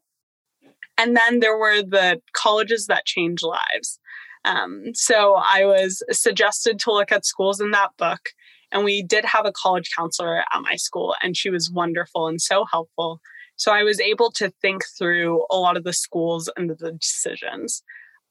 And 0.98 1.16
then 1.16 1.40
there 1.42 1.58
were 1.58 1.82
the 1.84 2.22
colleges 2.34 2.88
that 2.88 3.06
change 3.06 3.44
lives. 3.44 4.00
Um, 4.46 4.94
so 4.94 5.36
I 5.36 5.66
was 5.66 6.04
suggested 6.12 6.80
to 6.80 6.92
look 6.92 7.12
at 7.12 7.26
schools 7.26 7.60
in 7.60 7.72
that 7.72 7.92
book. 7.98 8.30
And 8.72 8.84
we 8.84 9.04
did 9.04 9.26
have 9.26 9.46
a 9.46 9.52
college 9.52 9.90
counselor 9.96 10.40
at 10.40 10.62
my 10.62 10.76
school, 10.76 11.16
and 11.22 11.38
she 11.38 11.50
was 11.50 11.72
wonderful 11.72 12.28
and 12.28 12.42
so 12.42 12.66
helpful. 12.72 13.22
So 13.58 13.72
I 13.72 13.84
was 13.84 14.00
able 14.00 14.32
to 14.32 14.52
think 14.62 14.84
through 14.98 15.46
a 15.50 15.58
lot 15.58 15.78
of 15.78 15.84
the 15.84 15.94
schools 15.94 16.50
and 16.58 16.70
the 16.70 16.92
decisions. 16.92 17.84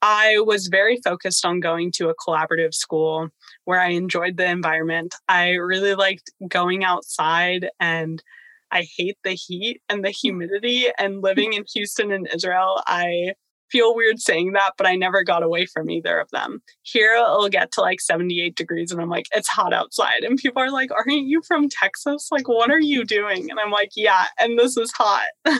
I 0.02 0.40
was 0.40 0.66
very 0.66 0.98
focused 1.02 1.46
on 1.46 1.60
going 1.60 1.90
to 1.92 2.10
a 2.10 2.14
collaborative 2.14 2.74
school 2.74 3.28
where 3.64 3.80
I 3.80 3.88
enjoyed 3.90 4.36
the 4.36 4.46
environment. 4.46 5.14
I 5.28 5.52
really 5.52 5.94
liked 5.94 6.30
going 6.46 6.84
outside 6.84 7.70
and 7.80 8.22
I 8.70 8.86
hate 8.98 9.16
the 9.24 9.32
heat 9.32 9.80
and 9.88 10.04
the 10.04 10.10
humidity 10.10 10.88
and 10.98 11.22
living 11.22 11.54
in 11.54 11.64
Houston 11.72 12.12
and 12.12 12.28
Israel. 12.34 12.82
I 12.86 13.32
feel 13.74 13.96
weird 13.96 14.20
saying 14.20 14.52
that, 14.52 14.70
but 14.78 14.86
I 14.86 14.94
never 14.94 15.24
got 15.24 15.42
away 15.42 15.66
from 15.66 15.90
either 15.90 16.20
of 16.20 16.30
them. 16.30 16.62
Here 16.82 17.16
it'll 17.16 17.48
get 17.48 17.72
to 17.72 17.80
like 17.80 18.00
78 18.00 18.54
degrees 18.54 18.92
and 18.92 19.00
I'm 19.00 19.08
like, 19.08 19.26
it's 19.34 19.48
hot 19.48 19.72
outside. 19.72 20.22
And 20.22 20.38
people 20.38 20.62
are 20.62 20.70
like, 20.70 20.92
aren't 20.92 21.26
you 21.26 21.42
from 21.42 21.68
Texas? 21.68 22.28
Like, 22.30 22.46
what 22.46 22.70
are 22.70 22.80
you 22.80 23.04
doing? 23.04 23.50
And 23.50 23.58
I'm 23.58 23.72
like, 23.72 23.90
yeah, 23.96 24.26
and 24.38 24.56
this 24.56 24.76
is 24.76 24.92
hot. 24.96 25.26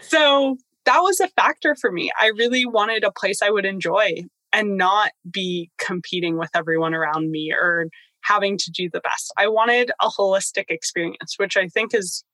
so 0.00 0.56
that 0.86 0.98
was 0.98 1.20
a 1.20 1.28
factor 1.28 1.76
for 1.80 1.92
me. 1.92 2.10
I 2.20 2.32
really 2.36 2.66
wanted 2.66 3.04
a 3.04 3.12
place 3.12 3.42
I 3.42 3.50
would 3.50 3.64
enjoy 3.64 4.24
and 4.52 4.76
not 4.76 5.12
be 5.30 5.70
competing 5.78 6.36
with 6.36 6.50
everyone 6.52 6.94
around 6.94 7.30
me 7.30 7.52
or 7.52 7.86
having 8.22 8.58
to 8.58 8.72
do 8.72 8.90
the 8.90 9.00
best. 9.00 9.32
I 9.38 9.46
wanted 9.46 9.92
a 10.00 10.08
holistic 10.08 10.64
experience, 10.68 11.34
which 11.36 11.56
I 11.56 11.68
think 11.68 11.94
is, 11.94 12.24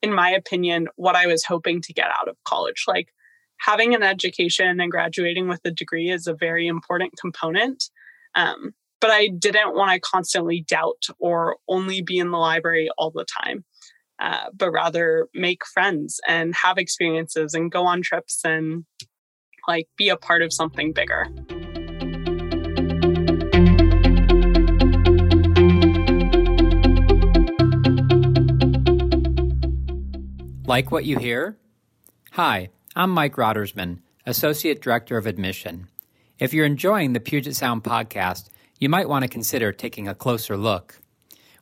in 0.00 0.12
my 0.12 0.30
opinion, 0.30 0.86
what 0.94 1.16
I 1.16 1.26
was 1.26 1.42
hoping 1.42 1.80
to 1.82 1.92
get 1.92 2.06
out 2.20 2.28
of 2.28 2.36
college. 2.44 2.84
Like 2.86 3.08
having 3.58 3.94
an 3.94 4.02
education 4.02 4.80
and 4.80 4.90
graduating 4.90 5.48
with 5.48 5.60
a 5.64 5.70
degree 5.70 6.10
is 6.10 6.26
a 6.26 6.34
very 6.34 6.66
important 6.66 7.14
component. 7.20 7.84
Um, 8.34 8.74
but 9.00 9.10
I 9.10 9.28
didn't 9.28 9.74
want 9.74 9.92
to 9.92 10.00
constantly 10.00 10.64
doubt 10.66 11.04
or 11.18 11.56
only 11.68 12.02
be 12.02 12.18
in 12.18 12.30
the 12.30 12.38
library 12.38 12.88
all 12.96 13.10
the 13.10 13.24
time 13.24 13.64
uh, 14.18 14.46
but 14.54 14.70
rather 14.70 15.28
make 15.34 15.66
friends 15.66 16.20
and 16.26 16.54
have 16.54 16.78
experiences 16.78 17.54
and 17.54 17.70
go 17.70 17.84
on 17.84 18.02
trips 18.02 18.40
and 18.44 18.84
like 19.68 19.88
be 19.96 20.08
a 20.08 20.16
part 20.16 20.42
of 20.42 20.52
something 20.52 20.92
bigger. 20.92 21.26
Like 30.66 30.90
what 30.90 31.04
you 31.04 31.18
hear? 31.18 31.58
Hi, 32.32 32.70
I'm 32.98 33.10
Mike 33.10 33.36
Rottersman, 33.36 33.98
Associate 34.24 34.80
Director 34.80 35.18
of 35.18 35.26
Admission. 35.26 35.88
If 36.38 36.54
you're 36.54 36.64
enjoying 36.64 37.12
the 37.12 37.20
Puget 37.20 37.54
Sound 37.54 37.84
podcast, 37.84 38.48
you 38.80 38.88
might 38.88 39.06
want 39.06 39.22
to 39.22 39.28
consider 39.28 39.70
taking 39.70 40.08
a 40.08 40.14
closer 40.14 40.56
look. 40.56 40.98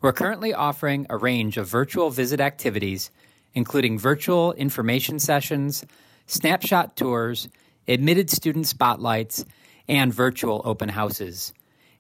We're 0.01 0.13
currently 0.13 0.55
offering 0.55 1.09
a 1.11 1.17
range 1.17 1.57
of 1.57 1.67
virtual 1.67 2.11
visit 2.11 2.39
activities, 2.39 3.11
including 3.53 3.99
virtual 3.99 4.53
information 4.53 5.19
sessions, 5.19 5.85
snapshot 6.29 6.95
tours, 6.95 7.49
admitted 7.89 8.31
student 8.31 8.69
spotlights, 8.69 9.45
and 9.89 10.15
virtual 10.15 10.63
open 10.65 10.91
houses. 10.91 11.53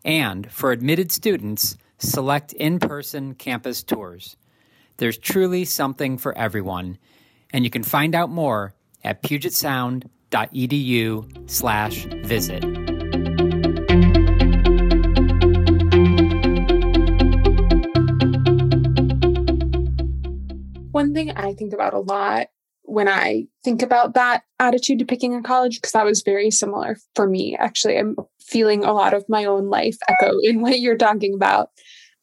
And 0.05 0.49
for 0.49 0.71
admitted 0.71 1.11
students, 1.11 1.77
select 1.99 2.53
in 2.53 2.79
person 2.79 3.35
campus 3.35 3.83
tours. 3.83 4.37
There's 4.99 5.19
truly 5.19 5.65
something 5.65 6.19
for 6.19 6.39
everyone, 6.39 6.99
and 7.53 7.65
you 7.65 7.71
can 7.71 7.83
find 7.83 8.15
out 8.15 8.31
more 8.31 8.75
at 9.05 9.23
pugetsound.edu 9.23 11.51
slash 11.51 12.07
visit. 12.25 12.65
One 20.93 21.13
thing 21.13 21.33
I 21.33 21.55
think 21.55 21.73
about 21.73 21.93
a 21.93 21.99
lot 21.99 22.47
when 22.83 23.09
I 23.09 23.47
think 23.65 23.83
about 23.83 24.15
that 24.15 24.45
attitude 24.61 25.01
to 25.01 25.05
picking 25.05 25.35
a 25.35 25.43
college, 25.43 25.79
because 25.79 25.93
that 25.93 26.05
was 26.05 26.23
very 26.23 26.51
similar 26.51 26.97
for 27.17 27.29
me. 27.29 27.57
Actually, 27.59 27.99
I'm 27.99 28.15
feeling 28.41 28.85
a 28.85 28.93
lot 28.93 29.15
of 29.15 29.25
my 29.29 29.45
own 29.45 29.69
life 29.69 29.97
echo 30.09 30.39
in 30.43 30.61
what 30.61 30.79
you're 30.79 30.97
talking 30.97 31.35
about. 31.35 31.71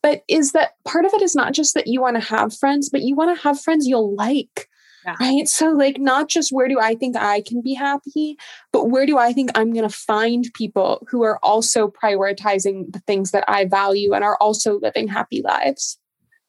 But 0.01 0.23
is 0.27 0.53
that 0.53 0.71
part 0.85 1.05
of 1.05 1.13
it 1.13 1.21
is 1.21 1.35
not 1.35 1.53
just 1.53 1.73
that 1.73 1.87
you 1.87 2.01
want 2.01 2.15
to 2.15 2.27
have 2.27 2.57
friends, 2.57 2.89
but 2.89 3.01
you 3.01 3.15
want 3.15 3.35
to 3.35 3.43
have 3.43 3.61
friends 3.61 3.85
you'll 3.85 4.15
like. 4.15 4.67
Yeah. 5.05 5.15
Right. 5.19 5.47
So, 5.47 5.71
like, 5.71 5.99
not 5.99 6.29
just 6.29 6.51
where 6.51 6.67
do 6.67 6.79
I 6.79 6.95
think 6.95 7.17
I 7.17 7.41
can 7.41 7.61
be 7.61 7.73
happy, 7.73 8.37
but 8.71 8.89
where 8.89 9.05
do 9.05 9.17
I 9.17 9.33
think 9.33 9.49
I'm 9.55 9.73
going 9.73 9.87
to 9.87 9.95
find 9.95 10.45
people 10.53 11.05
who 11.09 11.23
are 11.23 11.39
also 11.43 11.87
prioritizing 11.87 12.91
the 12.93 12.99
things 12.99 13.31
that 13.31 13.43
I 13.47 13.65
value 13.65 14.13
and 14.13 14.23
are 14.23 14.37
also 14.39 14.79
living 14.79 15.07
happy 15.07 15.41
lives? 15.41 15.97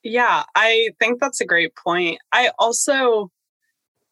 Yeah, 0.02 0.44
I 0.54 0.90
think 0.98 1.20
that's 1.20 1.40
a 1.40 1.46
great 1.46 1.74
point. 1.76 2.18
I 2.32 2.50
also, 2.58 3.30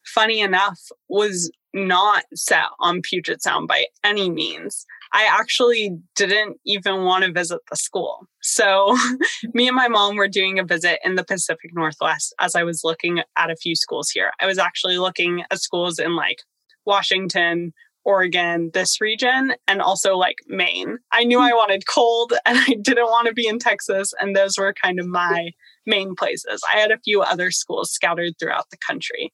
funny 0.07 0.41
enough, 0.41 0.79
was 1.09 1.51
not 1.75 2.25
set 2.35 2.67
on 2.79 3.03
Puget 3.03 3.43
Sound 3.43 3.69
by 3.69 3.87
any 4.05 4.31
means. 4.31 4.87
I 5.13 5.29
actually 5.31 5.99
didn't 6.15 6.59
even 6.65 7.03
want 7.03 7.25
to 7.25 7.33
visit 7.33 7.61
the 7.69 7.77
school. 7.77 8.27
So, 8.43 8.97
me 9.55 9.67
and 9.67 9.77
my 9.77 9.89
mom 9.89 10.17
were 10.17 10.29
doing 10.29 10.59
a 10.59 10.65
visit 10.65 11.01
in 11.05 11.17
the 11.17 11.25
Pacific 11.25 11.71
Northwest 11.73 12.35
as 12.41 12.55
I 12.55 12.63
was 12.63 12.83
looking 12.85 13.21
at 13.37 13.51
a 13.51 13.57
few 13.57 13.75
schools 13.75 14.11
here. 14.11 14.31
I 14.41 14.47
was 14.47 14.59
actually 14.59 14.99
looking 14.99 15.43
at 15.51 15.61
schools 15.61 15.99
in 15.99 16.15
like 16.15 16.43
Washington, 16.87 17.73
Oregon, 18.05 18.71
this 18.73 19.01
region, 19.01 19.55
and 19.67 19.83
also 19.83 20.17
like 20.17 20.37
Maine. 20.47 20.99
I 21.13 21.25
knew 21.25 21.41
I 21.41 21.53
wanted 21.53 21.87
cold 21.87 22.33
and 22.47 22.59
I 22.59 22.77
didn't 22.81 23.11
want 23.11 23.27
to 23.29 23.35
be 23.35 23.47
in 23.47 23.59
Texas. 23.59 24.13
And 24.21 24.35
those 24.35 24.57
were 24.59 24.73
kind 24.73 24.99
of 25.01 25.07
my 25.07 25.51
main 25.87 26.15
places. 26.15 26.63
I 26.73 26.79
had 26.79 26.91
a 26.91 27.01
few 27.05 27.23
other 27.23 27.51
schools 27.51 27.91
scattered 27.91 28.35
throughout 28.39 28.71
the 28.71 28.79
country. 28.79 29.33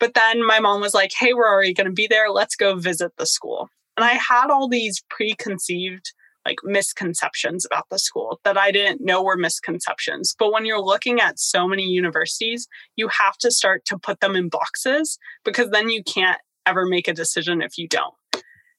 But 0.00 0.14
then 0.14 0.46
my 0.46 0.60
mom 0.60 0.80
was 0.80 0.94
like, 0.94 1.10
hey, 1.18 1.34
we're 1.34 1.48
already 1.48 1.74
going 1.74 1.88
to 1.88 1.92
be 1.92 2.06
there. 2.06 2.30
Let's 2.30 2.54
go 2.54 2.76
visit 2.76 3.12
the 3.18 3.26
school. 3.26 3.68
And 3.98 4.04
I 4.04 4.12
had 4.12 4.48
all 4.48 4.68
these 4.68 5.02
preconceived 5.10 6.12
like 6.46 6.58
misconceptions 6.62 7.66
about 7.66 7.86
the 7.90 7.98
school 7.98 8.38
that 8.44 8.56
I 8.56 8.70
didn't 8.70 9.04
know 9.04 9.24
were 9.24 9.36
misconceptions. 9.36 10.36
But 10.38 10.52
when 10.52 10.64
you're 10.64 10.80
looking 10.80 11.20
at 11.20 11.40
so 11.40 11.66
many 11.66 11.82
universities, 11.82 12.68
you 12.94 13.08
have 13.08 13.36
to 13.38 13.50
start 13.50 13.84
to 13.86 13.98
put 13.98 14.20
them 14.20 14.36
in 14.36 14.50
boxes 14.50 15.18
because 15.44 15.70
then 15.70 15.88
you 15.88 16.04
can't 16.04 16.40
ever 16.64 16.86
make 16.86 17.08
a 17.08 17.12
decision 17.12 17.60
if 17.60 17.76
you 17.76 17.88
don't. 17.88 18.14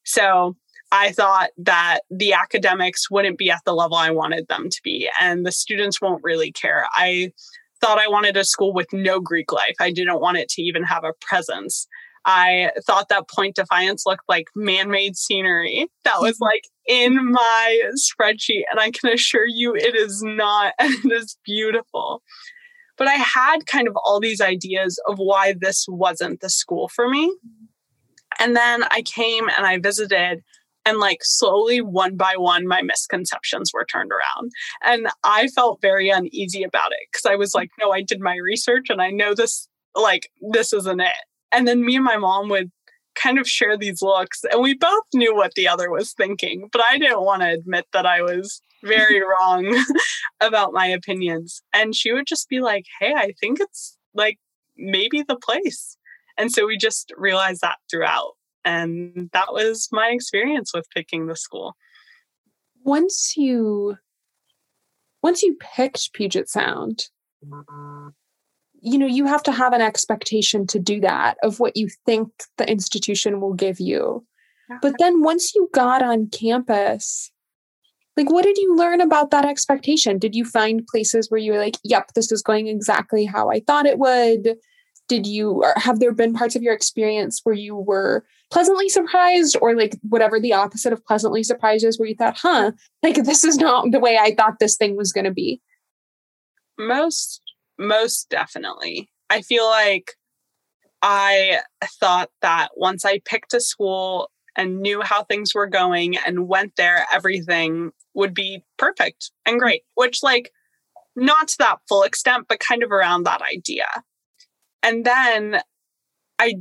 So 0.05 0.55
I 0.89 1.12
thought 1.12 1.49
that 1.58 1.99
the 2.10 2.32
academics 2.32 3.12
wouldn't 3.12 3.38
be 3.38 3.51
at 3.51 3.63
the 3.65 3.75
level 3.75 3.97
I 3.97 4.12
wanted 4.12 4.47
them 4.47 4.69
to 4.69 4.79
be, 4.86 5.10
and 5.19 5.45
the 5.45 5.51
students 5.51 5.99
won't 5.99 6.23
really 6.23 6.53
care. 6.53 6.86
I 6.93 7.34
thought 7.82 7.99
I 7.99 8.08
wanted 8.08 8.38
a 8.38 8.45
school 8.45 8.73
with 8.73 8.93
no 8.93 9.19
Greek 9.19 9.51
life. 9.51 9.75
I 9.82 9.91
didn't 9.91 10.21
want 10.21 10.38
it 10.38 10.47
to 10.51 10.62
even 10.62 10.84
have 10.84 11.03
a 11.03 11.13
presence. 11.19 11.89
I 12.32 12.70
thought 12.86 13.10
that 13.10 13.28
Point 13.28 13.56
Defiance 13.56 14.04
looked 14.06 14.26
like 14.30 14.50
man 14.56 14.92
made 14.92 15.18
scenery 15.18 15.88
that 16.06 16.20
was 16.20 16.38
like 16.42 16.65
in 16.88 17.32
my 17.32 17.92
spreadsheet. 17.96 18.63
And 18.70 18.80
I 18.80 18.92
can 18.92 19.12
assure 19.12 19.48
you 19.48 19.76
it 19.76 19.96
is 19.96 20.22
not, 20.22 20.74
and 20.78 20.94
it 21.06 21.12
is 21.12 21.38
beautiful. 21.44 22.22
But 22.98 23.08
I 23.08 23.15
had 23.15 23.65
kind 23.65 23.88
of 23.88 23.96
all 23.96 24.20
these 24.20 24.42
ideas 24.42 25.02
of 25.08 25.18
why 25.18 25.56
this 25.60 25.86
wasn't 25.89 26.42
the 26.42 26.50
school 26.50 26.88
for 26.89 27.10
me. 27.10 27.34
And 28.39 28.56
then 28.56 28.84
I 28.92 29.02
came 29.02 29.50
and 29.50 29.65
I 29.65 29.80
visited, 29.80 30.44
and 30.86 31.00
like 31.00 31.20
slowly, 31.24 31.82
one 31.82 32.15
by 32.15 32.36
one, 32.38 32.68
my 32.68 32.84
misconceptions 32.84 33.72
were 33.74 33.86
turned 33.86 34.12
around. 34.12 34.52
And 34.84 35.08
I 35.24 35.48
felt 35.48 35.82
very 35.82 36.10
uneasy 36.10 36.62
about 36.62 36.92
it 36.92 37.08
because 37.12 37.26
I 37.26 37.36
was 37.36 37.56
like, 37.56 37.70
no, 37.80 37.92
I 37.92 38.04
did 38.04 38.20
my 38.20 38.36
research 38.36 38.88
and 38.89 39.02
I 39.02 39.10
know 39.10 39.34
this, 39.34 39.68
like, 39.96 40.30
this 40.52 40.74
isn't 40.74 41.00
it. 41.00 41.15
And 41.51 41.67
then 41.67 41.85
me 41.85 41.95
and 41.95 42.05
my 42.05 42.17
mom 42.17 42.49
would 42.49 42.71
kind 43.15 43.39
of 43.39 43.47
share 43.47 43.77
these 43.77 44.01
looks, 44.01 44.43
and 44.49 44.62
we 44.62 44.73
both 44.73 45.03
knew 45.13 45.35
what 45.35 45.53
the 45.55 45.67
other 45.67 45.89
was 45.89 46.13
thinking, 46.13 46.69
but 46.71 46.81
I 46.89 46.97
didn't 46.97 47.21
want 47.23 47.41
to 47.41 47.49
admit 47.49 47.85
that 47.93 48.05
I 48.05 48.21
was 48.21 48.62
very 48.83 49.21
wrong 49.41 49.75
about 50.41 50.73
my 50.73 50.88
opinions. 50.88 51.62
And 51.73 51.95
she 51.95 52.13
would 52.13 52.27
just 52.27 52.49
be 52.49 52.62
like, 52.62 52.85
hey, 52.99 53.13
I 53.15 53.33
think 53.39 53.59
it's 53.59 53.97
like 54.13 54.38
maybe 54.77 55.21
the 55.21 55.35
place. 55.35 55.97
And 56.38 56.51
so 56.51 56.65
we 56.65 56.77
just 56.77 57.12
realized 57.17 57.62
that 57.62 57.77
throughout. 57.91 58.33
And 58.63 59.29
that 59.33 59.51
was 59.51 59.89
my 59.91 60.09
experience 60.09 60.71
with 60.73 60.89
picking 60.93 61.27
the 61.27 61.35
school. 61.35 61.75
Once 62.83 63.35
you 63.35 63.97
once 65.21 65.43
you 65.43 65.57
picked 65.59 66.13
Puget 66.13 66.47
Sound, 66.47 67.09
you 68.82 68.98
know, 68.98 69.06
you 69.06 69.26
have 69.26 69.44
to 69.44 69.52
have 69.52 69.74
an 69.74 69.82
expectation 69.82 70.65
to 70.68 70.80
do 70.80 71.00
that 71.02 71.38
of 71.44 71.60
what 71.60 71.76
you 71.76 71.89
think 72.06 72.30
the 72.58 72.70
institution 72.70 73.42
will 73.42 73.54
give 73.54 73.80
you. 73.80 74.26
But 74.82 74.96
then 75.00 75.24
once 75.24 75.56
you 75.56 75.68
got 75.74 76.04
on 76.04 76.30
campus, 76.30 77.32
like 78.15 78.30
what 78.30 78.44
did 78.44 78.58
you 78.58 78.76
learn 78.76 79.02
about 79.02 79.32
that 79.32 79.46
expectation? 79.46 80.20
Did 80.20 80.36
you 80.36 80.46
find 80.46 80.86
places 80.86 81.30
where 81.30 81.39
you 81.39 81.54
were 81.54 81.58
like, 81.58 81.78
yep, 81.84 82.13
this 82.13 82.32
is 82.32 82.44
going 82.44 82.68
exactly 82.68 83.26
how 83.26 83.50
I 83.50 83.62
thought 83.62 83.88
it 83.88 83.98
would? 83.98 84.58
did 85.10 85.28
you 85.28 85.63
or 85.63 85.74
have 85.76 86.00
there 86.00 86.13
been 86.13 86.34
parts 86.34 86.56
of 86.56 86.62
your 86.62 86.74
experience 86.74 87.42
where 87.44 87.56
you 87.56 87.76
were 87.76 88.24
pleasantly 88.52 88.88
surprised 88.88 89.58
or 89.62 89.76
like 89.76 89.98
whatever 90.08 90.39
the 90.39 90.54
opposite 90.54 90.94
of 90.94 91.04
pleasantly 91.06 91.44
surprised 91.44 91.84
is 91.84 92.00
where 92.00 92.08
you 92.08 92.15
thought 92.15 92.38
huh 92.38 92.72
like 93.04 93.15
this 93.26 93.44
is 93.44 93.58
not 93.58 93.92
the 93.92 94.00
way 94.00 94.18
i 94.18 94.34
thought 94.34 94.60
this 94.60 94.78
thing 94.78 94.96
was 94.96 95.12
going 95.12 95.26
to 95.26 95.32
be 95.32 95.60
most 96.78 97.42
most 97.80 98.30
definitely. 98.30 99.10
I 99.30 99.42
feel 99.42 99.65
like 99.65 100.12
i 101.02 101.60
thought 102.02 102.30
that 102.42 102.68
once 102.76 103.06
i 103.06 103.22
picked 103.24 103.54
a 103.54 103.62
school 103.62 104.30
and 104.58 104.82
knew 104.82 105.02
how 105.02 105.24
things 105.24 105.56
were 105.56 105.65
going 105.65 106.18
and 106.18 106.50
went 106.50 106.76
there 106.76 107.06
everything 107.13 107.92
would 108.13 108.34
be 108.34 108.65
perfect 108.78 109.32
and 109.46 109.62
great 109.62 109.84
which 109.96 110.22
like 110.22 110.52
not 111.20 111.50
to 111.50 111.56
that 111.60 111.80
full 111.88 112.04
extent 112.04 112.46
but 112.48 112.60
kind 112.60 112.84
of 112.84 112.92
around 112.92 113.24
that 113.24 113.42
idea. 113.42 113.88
And 114.84 115.06
then 115.06 115.62
I 116.39 116.56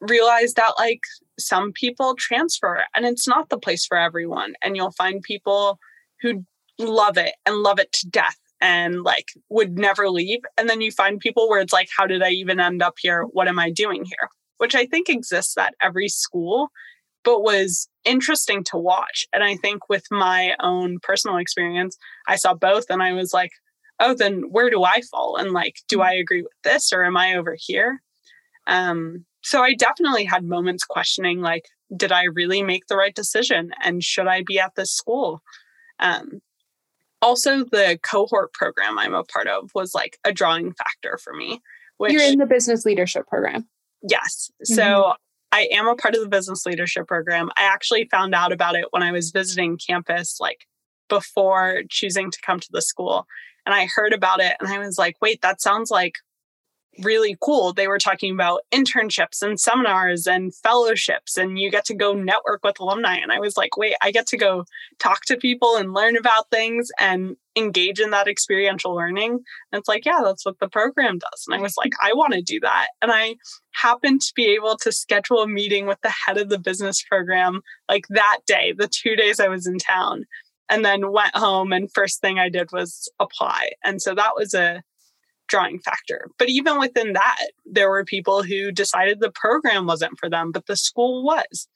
realized 0.00 0.56
that 0.56 0.74
like 0.78 1.00
some 1.38 1.72
people 1.72 2.14
transfer 2.16 2.84
and 2.94 3.04
it's 3.04 3.26
not 3.26 3.48
the 3.48 3.58
place 3.58 3.84
for 3.86 3.98
everyone. 3.98 4.54
And 4.62 4.76
you'll 4.76 4.92
find 4.92 5.22
people 5.22 5.78
who 6.20 6.44
love 6.78 7.18
it 7.18 7.34
and 7.44 7.56
love 7.56 7.78
it 7.78 7.92
to 7.92 8.08
death 8.08 8.38
and 8.64 9.02
like 9.02 9.28
would 9.50 9.78
never 9.78 10.08
leave. 10.08 10.40
And 10.56 10.70
then 10.70 10.80
you 10.80 10.90
find 10.90 11.20
people 11.20 11.50
where 11.50 11.60
it's 11.60 11.72
like, 11.72 11.88
how 11.94 12.06
did 12.06 12.22
I 12.22 12.30
even 12.30 12.58
end 12.58 12.82
up 12.82 12.94
here? 12.98 13.24
What 13.24 13.46
am 13.46 13.58
I 13.58 13.70
doing 13.70 14.06
here? 14.06 14.30
Which 14.56 14.74
I 14.74 14.86
think 14.86 15.10
exists 15.10 15.58
at 15.58 15.74
every 15.82 16.08
school, 16.08 16.68
but 17.24 17.42
was 17.42 17.90
interesting 18.06 18.64
to 18.64 18.78
watch. 18.78 19.26
And 19.34 19.44
I 19.44 19.56
think 19.56 19.90
with 19.90 20.04
my 20.10 20.56
own 20.60 20.98
personal 21.02 21.36
experience, 21.36 21.98
I 22.26 22.36
saw 22.36 22.54
both 22.54 22.86
and 22.88 23.02
I 23.02 23.12
was 23.12 23.34
like, 23.34 23.50
oh, 24.00 24.14
then 24.14 24.44
where 24.50 24.70
do 24.70 24.82
I 24.82 25.02
fall? 25.10 25.36
And 25.36 25.50
like, 25.52 25.76
do 25.86 26.00
I 26.00 26.12
agree 26.12 26.40
with 26.40 26.52
this 26.64 26.90
or 26.90 27.04
am 27.04 27.18
I 27.18 27.36
over 27.36 27.58
here? 27.58 28.00
Um, 28.66 29.26
so 29.42 29.62
I 29.62 29.74
definitely 29.74 30.24
had 30.24 30.42
moments 30.42 30.84
questioning, 30.84 31.42
like, 31.42 31.66
did 31.94 32.12
I 32.12 32.24
really 32.24 32.62
make 32.62 32.86
the 32.86 32.96
right 32.96 33.14
decision? 33.14 33.72
And 33.82 34.02
should 34.02 34.26
I 34.26 34.42
be 34.46 34.58
at 34.58 34.74
this 34.74 34.90
school? 34.90 35.42
Um, 35.98 36.40
also, 37.24 37.64
the 37.64 37.98
cohort 38.02 38.52
program 38.52 38.98
I'm 38.98 39.14
a 39.14 39.24
part 39.24 39.48
of 39.48 39.70
was 39.74 39.94
like 39.94 40.18
a 40.24 40.32
drawing 40.32 40.72
factor 40.72 41.18
for 41.22 41.32
me. 41.32 41.60
Which, 41.96 42.12
You're 42.12 42.22
in 42.22 42.38
the 42.38 42.46
business 42.46 42.84
leadership 42.84 43.26
program. 43.26 43.66
Yes. 44.02 44.50
Mm-hmm. 44.62 44.74
So 44.74 45.14
I 45.52 45.68
am 45.72 45.86
a 45.86 45.96
part 45.96 46.14
of 46.14 46.20
the 46.20 46.28
business 46.28 46.66
leadership 46.66 47.06
program. 47.06 47.50
I 47.56 47.64
actually 47.64 48.06
found 48.10 48.34
out 48.34 48.52
about 48.52 48.74
it 48.74 48.86
when 48.90 49.02
I 49.02 49.12
was 49.12 49.30
visiting 49.30 49.78
campus, 49.78 50.38
like 50.40 50.66
before 51.08 51.82
choosing 51.88 52.30
to 52.30 52.38
come 52.44 52.60
to 52.60 52.68
the 52.70 52.82
school 52.82 53.26
and 53.64 53.74
I 53.74 53.86
heard 53.94 54.12
about 54.12 54.40
it 54.40 54.56
and 54.60 54.68
I 54.68 54.78
was 54.78 54.98
like, 54.98 55.16
wait, 55.20 55.40
that 55.42 55.60
sounds 55.60 55.90
like 55.90 56.14
really 57.02 57.36
cool. 57.40 57.72
They 57.72 57.88
were 57.88 57.98
talking 57.98 58.32
about 58.32 58.62
internships 58.72 59.42
and 59.42 59.58
seminars 59.58 60.26
and 60.26 60.54
fellowships, 60.54 61.36
and 61.36 61.58
you 61.58 61.70
get 61.70 61.84
to 61.86 61.94
go 61.94 62.14
network 62.14 62.64
with 62.64 62.80
alumni. 62.80 63.16
And 63.16 63.32
I 63.32 63.38
was 63.38 63.56
like, 63.56 63.76
wait, 63.76 63.94
I 64.02 64.10
get 64.10 64.26
to 64.28 64.36
go 64.36 64.64
talk 64.98 65.24
to 65.26 65.36
people 65.36 65.76
and 65.76 65.94
learn 65.94 66.16
about 66.16 66.50
things 66.50 66.90
and 66.98 67.36
engage 67.56 68.00
in 68.00 68.10
that 68.10 68.28
experiential 68.28 68.94
learning. 68.94 69.32
And 69.32 69.78
it's 69.78 69.88
like, 69.88 70.04
yeah, 70.04 70.20
that's 70.24 70.44
what 70.44 70.58
the 70.58 70.68
program 70.68 71.18
does. 71.18 71.44
And 71.46 71.54
I 71.54 71.60
was 71.60 71.76
like, 71.76 71.92
I 72.02 72.12
want 72.12 72.32
to 72.34 72.42
do 72.42 72.60
that. 72.60 72.88
And 73.00 73.12
I 73.12 73.36
happened 73.72 74.22
to 74.22 74.32
be 74.34 74.46
able 74.54 74.76
to 74.78 74.92
schedule 74.92 75.40
a 75.40 75.48
meeting 75.48 75.86
with 75.86 76.00
the 76.02 76.12
head 76.26 76.38
of 76.38 76.48
the 76.48 76.58
business 76.58 77.02
program 77.02 77.60
like 77.88 78.06
that 78.10 78.38
day, 78.46 78.74
the 78.76 78.88
two 78.88 79.16
days 79.16 79.40
I 79.40 79.48
was 79.48 79.66
in 79.66 79.78
town 79.78 80.24
and 80.68 80.84
then 80.84 81.12
went 81.12 81.36
home 81.36 81.72
and 81.72 81.92
first 81.92 82.20
thing 82.20 82.38
I 82.38 82.48
did 82.48 82.70
was 82.72 83.08
apply. 83.20 83.70
And 83.84 84.00
so 84.00 84.14
that 84.14 84.32
was 84.36 84.54
a 84.54 84.82
drawing 85.48 85.78
factor. 85.80 86.28
But 86.38 86.48
even 86.48 86.78
within 86.78 87.12
that, 87.12 87.50
there 87.64 87.90
were 87.90 88.04
people 88.04 88.42
who 88.42 88.72
decided 88.72 89.20
the 89.20 89.30
program 89.30 89.86
wasn't 89.86 90.18
for 90.18 90.28
them, 90.28 90.52
but 90.52 90.66
the 90.66 90.76
school 90.76 91.24
was. 91.24 91.68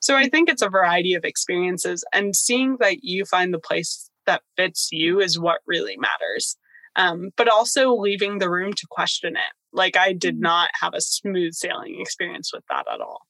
So 0.00 0.16
I 0.16 0.28
think 0.28 0.48
it's 0.48 0.62
a 0.62 0.68
variety 0.68 1.14
of 1.14 1.24
experiences 1.24 2.04
and 2.12 2.36
seeing 2.36 2.76
that 2.80 3.02
you 3.02 3.24
find 3.24 3.52
the 3.52 3.58
place 3.58 4.10
that 4.26 4.42
fits 4.56 4.88
you 4.92 5.20
is 5.20 5.38
what 5.38 5.60
really 5.66 5.96
matters. 5.96 6.56
Um, 6.96 7.30
but 7.36 7.48
also 7.48 7.94
leaving 7.94 8.38
the 8.38 8.50
room 8.50 8.72
to 8.72 8.86
question 8.90 9.36
it. 9.36 9.52
Like 9.72 9.96
I 9.96 10.12
did 10.12 10.34
mm-hmm. 10.36 10.42
not 10.42 10.70
have 10.80 10.94
a 10.94 11.00
smooth 11.00 11.54
sailing 11.54 12.00
experience 12.00 12.50
with 12.52 12.64
that 12.68 12.86
at 12.92 13.00
all 13.00 13.22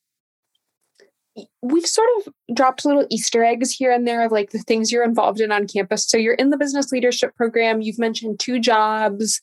we've 1.61 1.85
sort 1.85 2.07
of 2.17 2.33
dropped 2.53 2.85
little 2.85 3.05
Easter 3.09 3.43
eggs 3.43 3.71
here 3.71 3.91
and 3.91 4.07
there 4.07 4.25
of 4.25 4.31
like 4.31 4.51
the 4.51 4.59
things 4.59 4.91
you're 4.91 5.03
involved 5.03 5.39
in 5.39 5.51
on 5.51 5.67
campus. 5.67 6.07
So 6.07 6.17
you're 6.17 6.33
in 6.33 6.49
the 6.49 6.57
business 6.57 6.91
leadership 6.91 7.35
program, 7.35 7.81
you've 7.81 7.99
mentioned 7.99 8.39
two 8.39 8.59
jobs. 8.59 9.41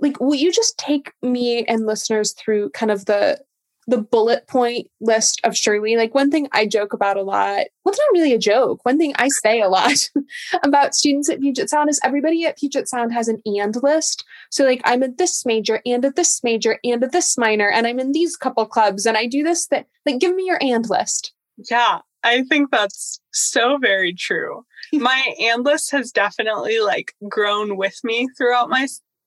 Like, 0.00 0.20
will 0.20 0.34
you 0.34 0.52
just 0.52 0.78
take 0.78 1.12
me 1.22 1.64
and 1.64 1.86
listeners 1.86 2.32
through 2.32 2.70
kind 2.70 2.90
of 2.90 3.06
the 3.06 3.40
the 3.88 3.98
bullet 3.98 4.48
point 4.48 4.88
list 5.00 5.40
of 5.44 5.56
Shirley? 5.56 5.96
Like 5.96 6.14
one 6.14 6.30
thing 6.30 6.48
I 6.52 6.66
joke 6.66 6.92
about 6.92 7.16
a 7.16 7.22
lot, 7.22 7.66
well, 7.84 7.92
it's 7.92 7.98
not 7.98 8.12
really 8.12 8.32
a 8.32 8.38
joke. 8.38 8.84
One 8.84 8.98
thing 8.98 9.14
I 9.16 9.28
say 9.28 9.60
a 9.60 9.68
lot 9.68 10.10
about 10.64 10.94
students 10.94 11.30
at 11.30 11.40
Puget 11.40 11.70
Sound 11.70 11.88
is 11.88 12.00
everybody 12.02 12.44
at 12.44 12.58
Puget 12.58 12.88
Sound 12.88 13.12
has 13.12 13.28
an 13.28 13.40
and 13.46 13.76
list. 13.82 14.24
So 14.50 14.64
like 14.64 14.80
I'm 14.84 15.02
at 15.02 15.18
this 15.18 15.46
major 15.46 15.80
and 15.86 16.04
at 16.04 16.16
this 16.16 16.42
major 16.42 16.78
and 16.82 17.02
at 17.04 17.12
this 17.12 17.38
minor, 17.38 17.70
and 17.70 17.86
I'm 17.86 18.00
in 18.00 18.12
these 18.12 18.36
couple 18.36 18.66
clubs 18.66 19.06
and 19.06 19.16
I 19.16 19.26
do 19.26 19.44
this 19.44 19.68
that 19.68 19.86
like 20.04 20.18
give 20.18 20.34
me 20.34 20.46
your 20.46 20.58
and 20.60 20.88
list. 20.88 21.32
Yeah, 21.70 22.00
I 22.22 22.42
think 22.42 22.70
that's 22.70 23.20
so 23.32 23.78
very 23.78 24.12
true. 24.12 24.64
my 24.92 25.34
and 25.40 25.64
list 25.64 25.92
has 25.92 26.10
definitely 26.10 26.80
like 26.80 27.14
grown 27.28 27.76
with 27.76 27.98
me 28.02 28.28
throughout 28.36 28.68
my 28.68 28.86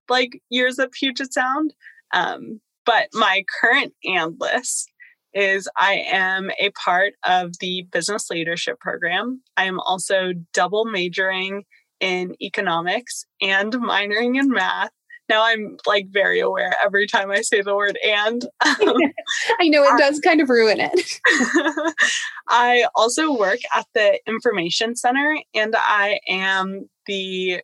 like 0.10 0.42
years 0.50 0.80
at 0.80 0.92
Puget 0.92 1.34
Sound. 1.34 1.74
Um, 2.14 2.62
but 2.86 3.10
my 3.14 3.44
current 3.62 3.94
and 4.04 4.36
list 4.40 4.92
is 5.34 5.70
I 5.78 6.04
am 6.12 6.50
a 6.60 6.72
part 6.72 7.14
of 7.24 7.60
the 7.60 7.88
business 7.92 8.30
leadership 8.30 8.80
program. 8.80 9.42
I 9.58 9.66
am 9.66 9.80
also 9.80 10.34
double 10.54 10.86
majoring 10.86 11.66
in 12.00 12.36
economics 12.42 13.26
and 13.42 13.72
minoring 13.74 14.40
in 14.40 14.50
math. 14.50 14.92
Now 15.28 15.46
I'm 15.46 15.78
like 15.86 16.08
very 16.10 16.40
aware 16.40 16.76
every 16.84 17.06
time 17.06 17.30
I 17.30 17.42
say 17.42 17.62
the 17.62 17.76
word 17.76 18.00
and. 18.04 18.44
I 18.62 19.68
know 19.68 19.84
it 19.84 20.00
does 20.00 20.20
kind 20.20 20.42
of 20.42 20.50
ruin 20.50 20.80
it. 20.80 21.20
I 22.48 22.86
also 22.96 23.38
work 23.38 23.60
at 23.76 23.86
the 23.94 24.20
information 24.26 24.96
center 24.96 25.38
and 25.54 25.76
I 25.78 26.20
am 26.28 26.90
the 27.06 27.62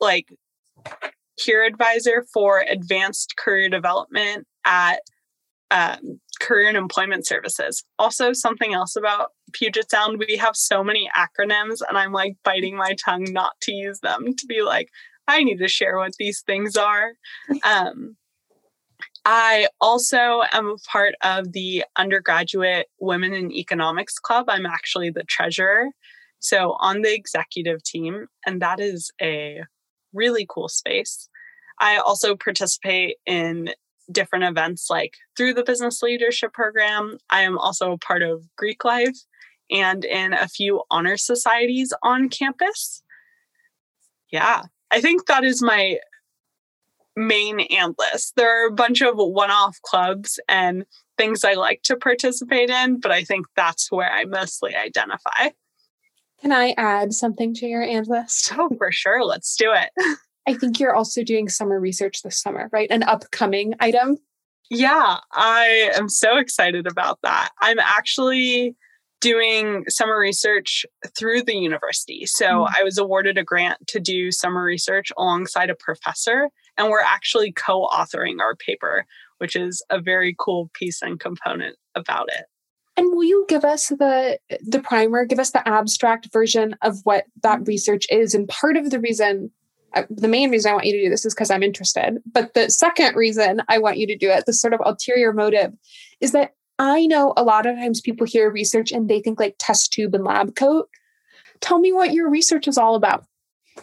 like 0.00 0.26
career 1.44 1.64
advisor 1.64 2.24
for 2.32 2.64
advanced 2.68 3.36
career 3.36 3.68
development 3.68 4.46
at 4.64 5.00
um, 5.70 6.20
career 6.40 6.68
and 6.68 6.76
employment 6.76 7.26
services. 7.26 7.84
Also, 7.98 8.32
something 8.32 8.74
else 8.74 8.96
about 8.96 9.30
Puget 9.52 9.90
Sound, 9.90 10.18
we 10.18 10.36
have 10.36 10.56
so 10.56 10.82
many 10.82 11.08
acronyms, 11.16 11.80
and 11.88 11.96
I'm 11.96 12.12
like 12.12 12.36
biting 12.44 12.76
my 12.76 12.94
tongue 12.94 13.26
not 13.30 13.52
to 13.62 13.72
use 13.72 14.00
them 14.00 14.34
to 14.36 14.46
be 14.46 14.62
like, 14.62 14.88
I 15.28 15.42
need 15.44 15.58
to 15.58 15.68
share 15.68 15.96
what 15.96 16.12
these 16.18 16.42
things 16.42 16.76
are. 16.76 17.12
Um, 17.64 18.16
I 19.24 19.68
also 19.80 20.42
am 20.52 20.66
a 20.66 20.90
part 20.90 21.14
of 21.22 21.52
the 21.52 21.84
undergraduate 21.96 22.86
Women 22.98 23.32
in 23.32 23.52
Economics 23.52 24.18
Club. 24.18 24.46
I'm 24.48 24.66
actually 24.66 25.10
the 25.10 25.24
treasurer. 25.24 25.88
So, 26.40 26.76
on 26.80 27.02
the 27.02 27.14
executive 27.14 27.82
team, 27.82 28.26
and 28.46 28.62
that 28.62 28.80
is 28.80 29.12
a 29.20 29.60
really 30.12 30.46
cool 30.48 30.68
space. 30.68 31.28
I 31.80 31.96
also 31.96 32.36
participate 32.36 33.16
in 33.26 33.70
different 34.12 34.44
events 34.44 34.88
like 34.90 35.14
through 35.36 35.54
the 35.54 35.64
business 35.64 36.02
leadership 36.02 36.52
program. 36.52 37.18
I 37.30 37.42
am 37.42 37.58
also 37.58 37.92
a 37.92 37.98
part 37.98 38.22
of 38.22 38.44
Greek 38.56 38.84
life 38.84 39.16
and 39.70 40.04
in 40.04 40.32
a 40.32 40.48
few 40.48 40.82
honor 40.90 41.16
societies 41.16 41.92
on 42.02 42.28
campus. 42.28 43.02
Yeah, 44.30 44.62
I 44.90 45.00
think 45.00 45.26
that 45.26 45.44
is 45.44 45.62
my 45.62 45.98
main 47.16 47.60
and 47.60 47.94
list. 47.98 48.34
There 48.36 48.64
are 48.64 48.68
a 48.68 48.72
bunch 48.72 49.00
of 49.00 49.14
one 49.16 49.50
off 49.50 49.78
clubs 49.82 50.38
and 50.48 50.84
things 51.16 51.44
I 51.44 51.54
like 51.54 51.82
to 51.84 51.96
participate 51.96 52.70
in, 52.70 53.00
but 53.00 53.10
I 53.10 53.24
think 53.24 53.46
that's 53.56 53.90
where 53.90 54.10
I 54.10 54.24
mostly 54.24 54.74
identify. 54.74 55.50
Can 56.40 56.52
I 56.52 56.74
add 56.78 57.12
something 57.12 57.52
to 57.54 57.66
your 57.66 57.82
and 57.82 58.06
list? 58.06 58.52
Oh, 58.56 58.70
for 58.78 58.90
sure. 58.90 59.24
Let's 59.24 59.54
do 59.56 59.72
it. 59.72 59.90
I 60.46 60.54
think 60.54 60.80
you're 60.80 60.94
also 60.94 61.22
doing 61.22 61.48
summer 61.48 61.78
research 61.78 62.22
this 62.22 62.40
summer, 62.40 62.68
right? 62.72 62.90
An 62.90 63.02
upcoming 63.02 63.74
item. 63.80 64.18
Yeah, 64.70 65.18
I 65.32 65.90
am 65.96 66.08
so 66.08 66.38
excited 66.38 66.86
about 66.86 67.18
that. 67.22 67.50
I'm 67.60 67.78
actually 67.78 68.76
doing 69.20 69.84
summer 69.88 70.18
research 70.18 70.86
through 71.16 71.42
the 71.42 71.54
university. 71.54 72.24
So 72.26 72.46
mm. 72.46 72.72
I 72.74 72.82
was 72.82 72.96
awarded 72.96 73.36
a 73.36 73.44
grant 73.44 73.86
to 73.88 74.00
do 74.00 74.32
summer 74.32 74.64
research 74.64 75.12
alongside 75.18 75.70
a 75.70 75.74
professor, 75.74 76.48
and 76.78 76.88
we're 76.88 77.02
actually 77.02 77.52
co 77.52 77.86
authoring 77.88 78.40
our 78.40 78.56
paper, 78.56 79.04
which 79.38 79.56
is 79.56 79.82
a 79.90 80.00
very 80.00 80.34
cool 80.38 80.70
piece 80.74 81.02
and 81.02 81.20
component 81.20 81.76
about 81.94 82.28
it. 82.32 82.44
And 82.96 83.12
will 83.12 83.24
you 83.24 83.44
give 83.48 83.64
us 83.64 83.88
the 83.88 84.38
the 84.60 84.80
primer, 84.80 85.24
give 85.24 85.38
us 85.38 85.50
the 85.50 85.66
abstract 85.68 86.28
version 86.32 86.76
of 86.82 86.98
what 87.04 87.24
that 87.42 87.66
research 87.66 88.06
is? 88.10 88.34
And 88.34 88.48
part 88.48 88.76
of 88.76 88.90
the 88.90 89.00
reason 89.00 89.50
the 90.08 90.28
main 90.28 90.50
reason 90.50 90.70
I 90.70 90.74
want 90.74 90.86
you 90.86 90.92
to 90.92 91.02
do 91.04 91.10
this 91.10 91.24
is 91.24 91.34
because 91.34 91.50
I'm 91.50 91.62
interested. 91.62 92.18
But 92.30 92.54
the 92.54 92.70
second 92.70 93.16
reason 93.16 93.62
I 93.68 93.78
want 93.78 93.98
you 93.98 94.06
to 94.06 94.16
do 94.16 94.30
it, 94.30 94.46
the 94.46 94.52
sort 94.52 94.74
of 94.74 94.80
ulterior 94.84 95.32
motive, 95.32 95.72
is 96.20 96.32
that 96.32 96.54
I 96.78 97.06
know 97.06 97.34
a 97.36 97.42
lot 97.42 97.66
of 97.66 97.76
times 97.76 98.00
people 98.00 98.26
hear 98.26 98.50
research 98.50 98.90
and 98.92 99.08
they 99.08 99.20
think 99.20 99.38
like 99.38 99.56
test 99.58 99.92
tube 99.92 100.14
and 100.14 100.24
lab 100.24 100.56
coat. 100.56 100.88
Tell 101.60 101.78
me 101.78 101.92
what 101.92 102.12
your 102.12 102.30
research 102.30 102.66
is 102.66 102.78
all 102.78 102.94
about. 102.94 103.24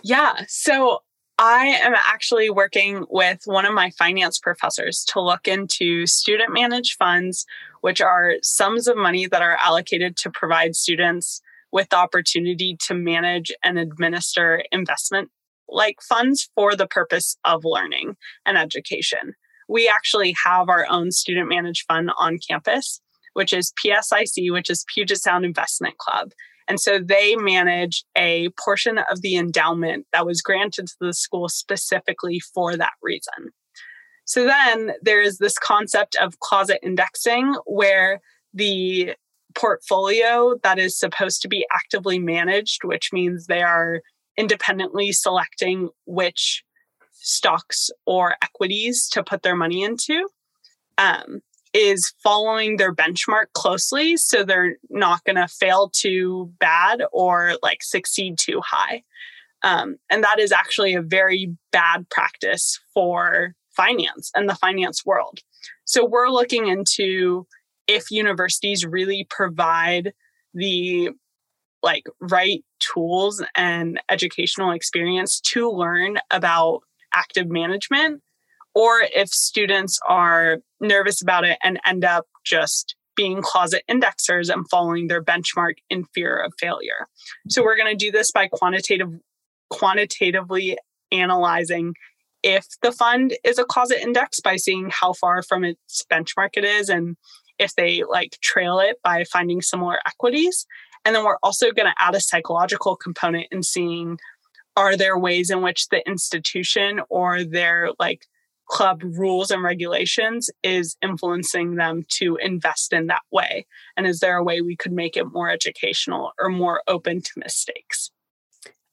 Yeah. 0.03 0.41
So 0.47 0.99
I 1.37 1.67
am 1.67 1.93
actually 1.93 2.49
working 2.49 3.05
with 3.09 3.41
one 3.45 3.65
of 3.65 3.73
my 3.73 3.91
finance 3.91 4.39
professors 4.39 5.05
to 5.09 5.21
look 5.21 5.47
into 5.47 6.07
student 6.07 6.51
managed 6.51 6.97
funds, 6.97 7.45
which 7.81 8.01
are 8.01 8.33
sums 8.41 8.87
of 8.87 8.97
money 8.97 9.27
that 9.27 9.43
are 9.43 9.57
allocated 9.63 10.17
to 10.17 10.31
provide 10.31 10.75
students 10.75 11.41
with 11.71 11.89
the 11.89 11.97
opportunity 11.97 12.75
to 12.87 12.95
manage 12.95 13.51
and 13.63 13.77
administer 13.77 14.63
investment 14.71 15.29
like 15.69 15.97
funds 16.01 16.49
for 16.55 16.75
the 16.75 16.87
purpose 16.87 17.37
of 17.43 17.61
learning 17.63 18.15
and 18.45 18.57
education. 18.57 19.33
We 19.69 19.87
actually 19.87 20.35
have 20.45 20.69
our 20.69 20.85
own 20.89 21.11
student 21.11 21.49
managed 21.49 21.85
fund 21.87 22.11
on 22.17 22.39
campus, 22.47 23.01
which 23.33 23.53
is 23.53 23.73
PSIC, 23.83 24.51
which 24.51 24.69
is 24.69 24.85
Puget 24.93 25.17
Sound 25.17 25.45
Investment 25.45 25.97
Club. 25.97 26.31
And 26.67 26.79
so 26.79 26.99
they 26.99 27.35
manage 27.35 28.03
a 28.17 28.49
portion 28.63 28.97
of 28.97 29.21
the 29.21 29.35
endowment 29.35 30.05
that 30.11 30.25
was 30.25 30.41
granted 30.41 30.87
to 30.87 30.95
the 30.99 31.13
school 31.13 31.47
specifically 31.47 32.39
for 32.39 32.75
that 32.75 32.93
reason. 33.01 33.51
So 34.25 34.45
then 34.45 34.91
there 35.01 35.21
is 35.21 35.37
this 35.37 35.57
concept 35.57 36.17
of 36.17 36.39
closet 36.39 36.79
indexing 36.83 37.55
where 37.65 38.19
the 38.53 39.13
portfolio 39.55 40.55
that 40.63 40.77
is 40.77 40.99
supposed 40.99 41.41
to 41.41 41.47
be 41.47 41.65
actively 41.73 42.19
managed, 42.19 42.83
which 42.83 43.11
means 43.13 43.45
they 43.45 43.61
are 43.61 44.01
independently 44.37 45.11
selecting 45.11 45.89
which 46.05 46.63
stocks 47.11 47.89
or 48.05 48.35
equities 48.41 49.09
to 49.09 49.23
put 49.23 49.41
their 49.41 49.55
money 49.55 49.83
into 49.83 50.27
um, 50.97 51.41
is 51.73 52.13
following 52.23 52.77
their 52.77 52.93
benchmark 52.93 53.47
closely 53.53 54.17
so 54.17 54.43
they're 54.43 54.77
not 54.89 55.23
going 55.25 55.35
to 55.35 55.47
fail 55.47 55.89
too 55.89 56.51
bad 56.59 57.01
or 57.11 57.55
like 57.61 57.83
succeed 57.83 58.37
too 58.37 58.61
high. 58.63 59.03
Um, 59.63 59.97
and 60.11 60.23
that 60.23 60.39
is 60.39 60.51
actually 60.51 60.93
a 60.93 61.01
very 61.01 61.55
bad 61.71 62.09
practice 62.09 62.79
for 62.93 63.55
finance 63.75 64.31
and 64.35 64.47
the 64.47 64.55
finance 64.55 65.05
world. 65.05 65.39
So 65.85 66.05
we're 66.05 66.29
looking 66.29 66.67
into 66.67 67.47
if 67.87 68.11
universities 68.11 68.85
really 68.85 69.25
provide 69.29 70.13
the 70.53 71.11
like 71.83 72.03
right 72.19 72.63
tools 72.79 73.43
and 73.55 73.99
educational 74.09 74.71
experience 74.71 75.39
to 75.41 75.69
learn 75.69 76.17
about 76.31 76.81
active 77.13 77.49
management 77.49 78.21
or 78.75 79.01
if 79.15 79.29
students 79.29 79.99
are 80.07 80.57
nervous 80.79 81.21
about 81.21 81.43
it 81.43 81.57
and 81.63 81.79
end 81.85 82.05
up 82.05 82.27
just 82.45 82.95
being 83.15 83.41
closet 83.41 83.83
indexers 83.89 84.53
and 84.53 84.69
following 84.69 85.07
their 85.07 85.23
benchmark 85.23 85.77
in 85.89 86.05
fear 86.13 86.37
of 86.37 86.53
failure. 86.59 87.07
So 87.49 87.63
we're 87.63 87.75
going 87.75 87.97
to 87.97 88.05
do 88.05 88.11
this 88.11 88.31
by 88.31 88.47
quantitative 88.47 89.09
quantitatively 89.69 90.77
analyzing 91.11 91.93
if 92.43 92.67
the 92.81 92.91
fund 92.91 93.35
is 93.43 93.57
a 93.57 93.65
closet 93.65 94.01
index 94.01 94.39
by 94.39 94.55
seeing 94.55 94.89
how 94.89 95.11
far 95.11 95.41
from 95.41 95.65
its 95.65 96.05
benchmark 96.09 96.51
it 96.53 96.63
is 96.63 96.87
and 96.87 97.17
if 97.59 97.75
they 97.75 98.03
like 98.07 98.37
trail 98.41 98.79
it 98.79 98.97
by 99.03 99.23
finding 99.25 99.61
similar 99.61 99.99
equities 100.05 100.65
and 101.07 101.15
then 101.15 101.23
we're 101.23 101.37
also 101.41 101.71
going 101.71 101.85
to 101.85 101.95
add 101.97 102.15
a 102.15 102.19
psychological 102.19 102.97
component 102.97 103.47
in 103.49 103.63
seeing 103.63 104.19
are 104.75 104.97
there 104.97 105.17
ways 105.17 105.49
in 105.49 105.61
which 105.61 105.87
the 105.87 106.05
institution 106.05 106.99
or 107.07 107.45
their 107.45 107.91
like 107.97 108.27
club 108.67 109.01
rules 109.01 109.49
and 109.49 109.63
regulations 109.63 110.49
is 110.63 110.97
influencing 111.01 111.75
them 111.75 112.05
to 112.09 112.35
invest 112.35 112.91
in 112.91 113.07
that 113.07 113.21
way? 113.31 113.65
And 113.95 114.05
is 114.05 114.19
there 114.19 114.35
a 114.35 114.43
way 114.43 114.59
we 114.59 114.75
could 114.75 114.91
make 114.91 115.15
it 115.15 115.31
more 115.31 115.49
educational 115.49 116.33
or 116.37 116.49
more 116.49 116.83
open 116.89 117.21
to 117.21 117.31
mistakes? 117.37 118.11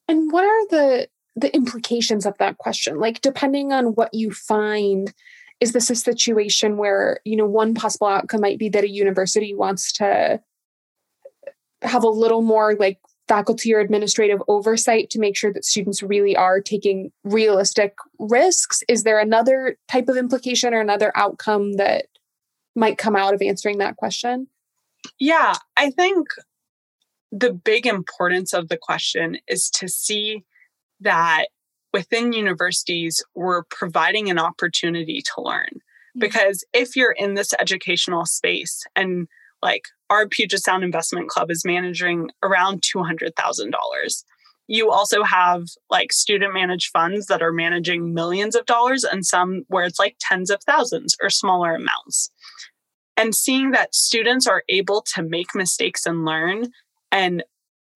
And 0.07 0.31
what 0.31 0.45
are 0.45 0.69
the 0.69 1.09
the 1.35 1.53
implications 1.53 2.27
of 2.27 2.39
that 2.39 2.59
question? 2.59 3.01
Like 3.01 3.23
depending 3.23 3.73
on 3.73 3.87
what 3.87 4.15
you 4.15 4.31
find 4.31 5.13
is 5.59 5.73
this 5.73 5.91
a 5.91 5.97
situation 5.97 6.77
where 6.77 7.19
you 7.25 7.35
know 7.35 7.47
one 7.47 7.75
possible 7.75 8.07
outcome 8.07 8.41
might 8.41 8.61
be 8.61 8.69
that 8.69 8.85
a 8.85 8.89
university 8.89 9.53
wants 9.53 9.91
to 9.95 10.41
have 11.83 12.05
a 12.05 12.09
little 12.09 12.43
more 12.43 12.75
like 12.75 12.99
faculty 13.27 13.75
or 13.75 13.81
administrative 13.81 14.43
oversight 14.49 15.11
to 15.11 15.19
make 15.19 15.37
sure 15.37 15.53
that 15.53 15.65
students 15.65 16.03
really 16.03 16.37
are 16.37 16.61
taking 16.61 17.11
realistic 17.25 17.95
risks? 18.19 18.83
Is 18.89 19.05
there 19.05 19.19
another 19.19 19.77
type 19.89 20.09
of 20.09 20.17
implication 20.17 20.75
or 20.75 20.81
another 20.81 21.13
outcome 21.15 21.75
that 21.75 22.07
might 22.77 22.99
come 22.99 23.17
out 23.17 23.35
of 23.35 23.43
answering 23.43 23.79
that 23.79 23.97
question? 23.97 24.49
Yeah, 25.19 25.55
I 25.77 25.91
think 25.91 26.29
the 27.31 27.53
big 27.53 27.87
importance 27.87 28.53
of 28.53 28.69
the 28.69 28.77
question 28.77 29.39
is 29.49 29.69
to 29.71 29.89
see 29.89 30.45
that 31.01 31.47
within 31.93 32.33
universities, 32.33 33.23
we're 33.35 33.65
providing 33.65 34.31
an 34.31 34.39
opportunity 34.39 35.23
to 35.23 35.43
learn. 35.43 35.69
Mm. 36.17 36.21
Because 36.21 36.65
if 36.73 36.97
you're 36.97 37.13
in 37.13 37.35
this 37.35 37.53
educational 37.61 38.27
space 38.27 38.85
and 38.97 39.29
like 39.65 39.87
our 40.11 40.29
Puget 40.29 40.61
Sound 40.61 40.85
Investment 40.85 41.29
Club 41.29 41.51
is 41.51 41.65
managing 41.65 42.31
around 42.43 42.83
$200,000. 42.83 44.25
You 44.67 44.91
also 44.91 45.25
have 45.25 45.65
like 45.91 46.13
student 46.13 46.55
managed 46.55 46.91
funds 46.93 47.27
that 47.27 47.43
are 47.43 47.53
managing 47.53 48.15
millions 48.15 48.55
of 48.55 48.67
dollars 48.67 49.05
and 49.05 49.27
some 49.27 49.65
where 49.69 49.85
it's 49.85 49.99
like 49.99 50.17
tens 50.21 50.51
of 50.51 50.63
thousands 50.65 51.17
or 51.21 51.31
smaller 51.31 51.75
amounts. 51.75 52.31
and 53.17 53.35
seeing 53.35 53.71
that 53.71 53.95
students 53.95 54.47
are 54.47 54.65
able 54.69 55.01
to 55.15 55.23
make 55.23 55.55
mistakes 55.55 56.05
and 56.05 56.25
learn 56.25 56.67
and 57.13 57.45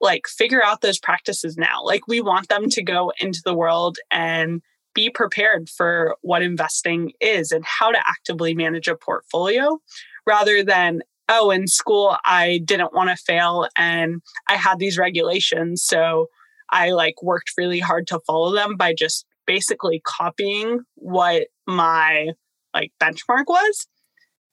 like 0.01 0.29
figure 0.29 0.63
out 0.63 0.81
those 0.81 0.99
practices 0.99 1.57
now. 1.57 1.83
Like 1.85 2.07
we 2.07 2.21
want 2.21 2.49
them 2.49 2.69
to 2.71 2.83
go 2.83 3.13
into 3.19 3.43
the 3.45 3.55
world 3.55 3.99
and 4.13 4.63
be 4.95 5.11
prepared 5.11 5.69
for 5.69 6.17
what 6.23 6.43
investing 6.43 7.13
is 7.21 7.51
and 7.53 7.65
how 7.65 7.91
to 7.91 7.99
actively 8.09 8.55
manage 8.55 8.89
a 8.89 8.97
portfolio 8.97 9.79
rather 10.27 10.63
than 10.63 11.03
oh 11.29 11.51
in 11.51 11.67
school 11.67 12.17
I 12.25 12.61
didn't 12.65 12.95
want 12.95 13.11
to 13.11 13.17
fail 13.17 13.69
and 13.77 14.23
I 14.49 14.57
had 14.57 14.79
these 14.79 14.99
regulations 14.99 15.83
so 15.85 16.27
I 16.71 16.91
like 16.91 17.23
worked 17.23 17.53
really 17.57 17.81
hard 17.81 18.07
to 18.09 18.21
follow 18.27 18.53
them 18.53 18.77
by 18.77 18.95
just 18.95 19.27
basically 19.47 20.03
copying 20.05 20.81
what 20.95 21.49
my 21.67 22.29
like 22.75 22.93
benchmark 23.01 23.45
was 23.47 23.87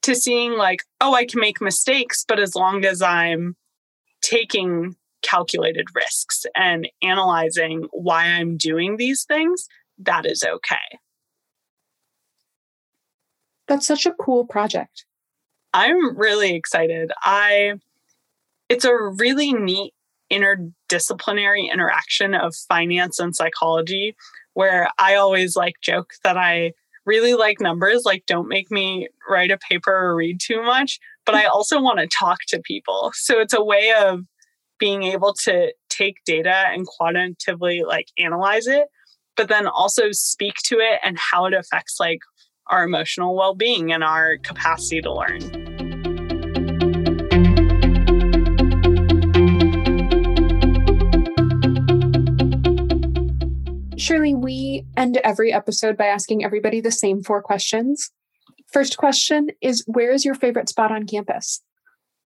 to 0.04 0.16
seeing 0.16 0.54
like 0.54 0.84
oh 1.02 1.14
I 1.14 1.26
can 1.26 1.40
make 1.40 1.62
mistakes 1.62 2.24
but 2.28 2.40
as 2.40 2.56
long 2.56 2.86
as 2.86 3.02
I'm 3.02 3.56
taking 4.22 4.96
calculated 5.26 5.88
risks 5.96 6.46
and 6.56 6.88
analyzing 7.02 7.88
why 7.92 8.26
I'm 8.26 8.58
doing 8.58 8.98
these 8.98 9.24
things, 9.24 9.68
that 10.00 10.26
is 10.26 10.44
okay. 10.44 11.00
That's 13.68 13.88
such 13.88 14.06
a 14.06 14.14
cool 14.14 14.46
project. 14.46 15.06
I'm 15.76 16.18
really 16.18 16.56
excited. 16.56 17.12
I 17.22 17.74
it's 18.70 18.86
a 18.86 18.96
really 18.96 19.52
neat 19.52 19.94
interdisciplinary 20.32 21.72
interaction 21.72 22.34
of 22.34 22.56
finance 22.56 23.20
and 23.20 23.36
psychology 23.36 24.16
where 24.54 24.90
I 24.98 25.16
always 25.16 25.58
like 25.58 25.76
joke 25.84 26.12
that 26.24 26.38
I 26.38 26.72
really 27.06 27.34
like 27.34 27.60
numbers 27.60 28.04
like 28.06 28.26
don't 28.26 28.48
make 28.48 28.72
me 28.72 29.10
write 29.30 29.52
a 29.52 29.58
paper 29.58 29.94
or 29.94 30.16
read 30.16 30.40
too 30.40 30.64
much 30.64 31.00
but 31.26 31.36
I 31.36 31.46
also 31.54 31.82
want 31.82 32.00
to 32.00 32.08
talk 32.08 32.40
to 32.48 32.62
people. 32.64 33.12
So 33.14 33.40
it's 33.40 33.54
a 33.54 33.64
way 33.64 33.94
of 34.00 34.22
being 34.80 35.04
able 35.04 35.34
to 35.44 35.74
take 35.90 36.24
data 36.26 36.66
and 36.68 36.86
quantitatively 36.86 37.84
like 37.84 38.08
analyze 38.18 38.68
it, 38.68 38.88
but 39.36 39.50
then 39.50 39.68
also 39.68 40.12
speak 40.12 40.56
to 40.66 40.76
it 40.80 41.00
and 41.04 41.18
how 41.20 41.46
it 41.46 41.54
affects 41.54 41.98
like 42.00 42.20
our 42.68 42.84
emotional 42.86 43.36
well-being 43.36 43.92
and 43.92 44.04
our 44.04 44.38
capacity 44.38 45.02
to 45.02 45.14
learn. 45.14 45.65
Shirley, 54.06 54.36
we 54.36 54.86
end 54.96 55.18
every 55.24 55.52
episode 55.52 55.98
by 55.98 56.06
asking 56.06 56.46
everybody 56.46 56.80
the 56.80 56.92
same 56.92 57.24
four 57.24 57.42
questions. 57.42 58.12
First 58.72 58.98
question 58.98 59.48
is 59.62 59.84
Where 59.88 60.12
is 60.12 60.24
your 60.24 60.36
favorite 60.36 60.70
spot 60.70 60.92
on 60.92 61.08
campus? 61.08 61.64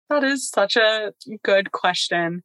That 0.08 0.24
is 0.24 0.50
such 0.50 0.74
a 0.74 1.12
good 1.44 1.70
question. 1.70 2.42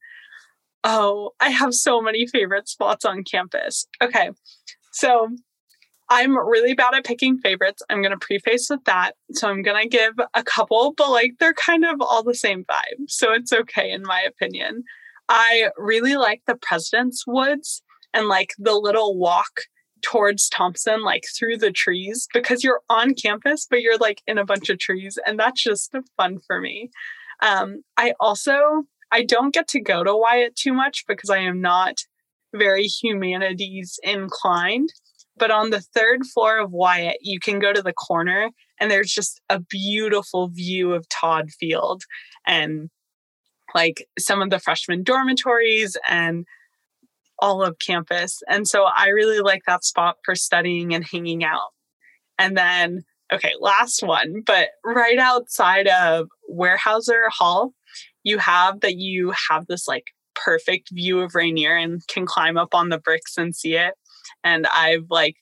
Oh, 0.84 1.32
I 1.40 1.50
have 1.50 1.74
so 1.74 2.02
many 2.02 2.28
favorite 2.28 2.70
spots 2.70 3.04
on 3.04 3.24
campus. 3.24 3.88
Okay. 4.00 4.30
So 4.92 5.30
I'm 6.08 6.38
really 6.38 6.76
bad 6.76 6.94
at 6.94 7.04
picking 7.04 7.40
favorites. 7.40 7.82
I'm 7.90 8.04
going 8.04 8.12
to 8.16 8.24
preface 8.24 8.68
with 8.70 8.84
that. 8.84 9.14
So 9.32 9.50
I'm 9.50 9.64
going 9.64 9.90
to 9.90 9.90
give 9.90 10.14
a 10.36 10.44
couple, 10.44 10.94
but 10.96 11.10
like 11.10 11.32
they're 11.40 11.56
kind 11.56 11.84
of 11.84 12.00
all 12.00 12.22
the 12.22 12.36
same 12.36 12.64
vibe. 12.66 13.06
So 13.08 13.34
it's 13.34 13.52
okay, 13.52 13.90
in 13.90 14.04
my 14.04 14.22
opinion. 14.22 14.84
I 15.28 15.70
really 15.78 16.16
like 16.16 16.44
the 16.46 16.58
President's 16.62 17.24
Woods 17.26 17.82
and 18.16 18.28
like 18.28 18.54
the 18.58 18.74
little 18.74 19.18
walk 19.18 19.62
towards 20.02 20.50
Thompson, 20.50 21.04
like 21.04 21.26
through 21.38 21.58
the 21.58 21.72
trees, 21.72 22.28
because 22.34 22.64
you're 22.64 22.82
on 22.90 23.14
campus, 23.14 23.68
but 23.70 23.82
you're 23.82 23.98
like 23.98 24.22
in 24.26 24.38
a 24.38 24.46
bunch 24.46 24.70
of 24.70 24.80
trees. 24.80 25.20
And 25.26 25.38
that's 25.38 25.62
just 25.62 25.94
fun 26.18 26.40
for 26.48 26.60
me. 26.62 26.90
Um, 27.44 27.84
I 27.98 28.14
also 28.20 28.84
I 29.12 29.24
don't 29.24 29.54
get 29.54 29.68
to 29.70 29.82
go 29.82 30.04
to 30.04 30.16
Wyatt 30.16 30.56
too 30.56 30.74
much 30.74 31.04
because 31.08 31.30
I 31.30 31.40
am 31.40 31.62
not 31.62 31.98
very 32.54 32.86
humanities 32.86 34.00
inclined. 34.04 34.90
But 35.38 35.52
on 35.52 35.70
the 35.70 35.82
third 35.82 36.26
floor 36.34 36.60
of 36.60 36.72
Wyatt, 36.72 37.18
you 37.20 37.40
can 37.42 37.60
go 37.60 37.74
to 37.74 37.82
the 37.82 37.94
corner 37.94 38.52
and 38.80 38.90
there's 38.90 39.12
just 39.12 39.42
a 39.50 39.60
beautiful 39.60 40.48
view 40.48 40.94
of 40.94 41.10
Todd 41.10 41.50
Field 41.52 42.04
and 42.48 42.90
like 43.74 44.08
some 44.18 44.42
of 44.42 44.50
the 44.50 44.60
freshman 44.60 45.04
dormitories 45.04 45.98
and 46.08 46.46
all 47.40 47.64
of 47.64 47.80
campus. 47.80 48.42
And 48.50 48.68
so 48.68 48.84
I 48.84 49.10
really 49.10 49.40
like 49.40 49.64
that 49.68 49.84
spot 49.84 50.18
for 50.24 50.36
studying 50.36 50.94
and 50.94 51.06
hanging 51.06 51.44
out. 51.44 51.72
And 52.38 52.58
then 52.58 53.04
okay, 53.34 53.54
last 53.60 54.04
one, 54.04 54.44
but 54.46 54.70
right 54.84 55.18
outside 55.18 55.88
of 55.88 56.28
Weyerhaeuser 56.52 57.28
Hall, 57.30 57.74
you 58.24 58.38
have 58.38 58.82
that 58.82 58.98
you 58.98 59.34
have 59.50 59.68
this 59.68 59.88
like 59.88 60.06
perfect 60.36 60.90
view 60.92 61.20
of 61.22 61.36
Rainier 61.36 61.76
and 61.76 62.02
can 62.08 62.26
climb 62.26 62.58
up 62.58 62.74
on 62.74 62.90
the 62.90 63.00
bricks 63.00 63.38
and 63.38 63.56
see 63.56 63.76
it. 63.76 63.94
And 64.44 64.68
I've 64.68 65.06
like 65.10 65.36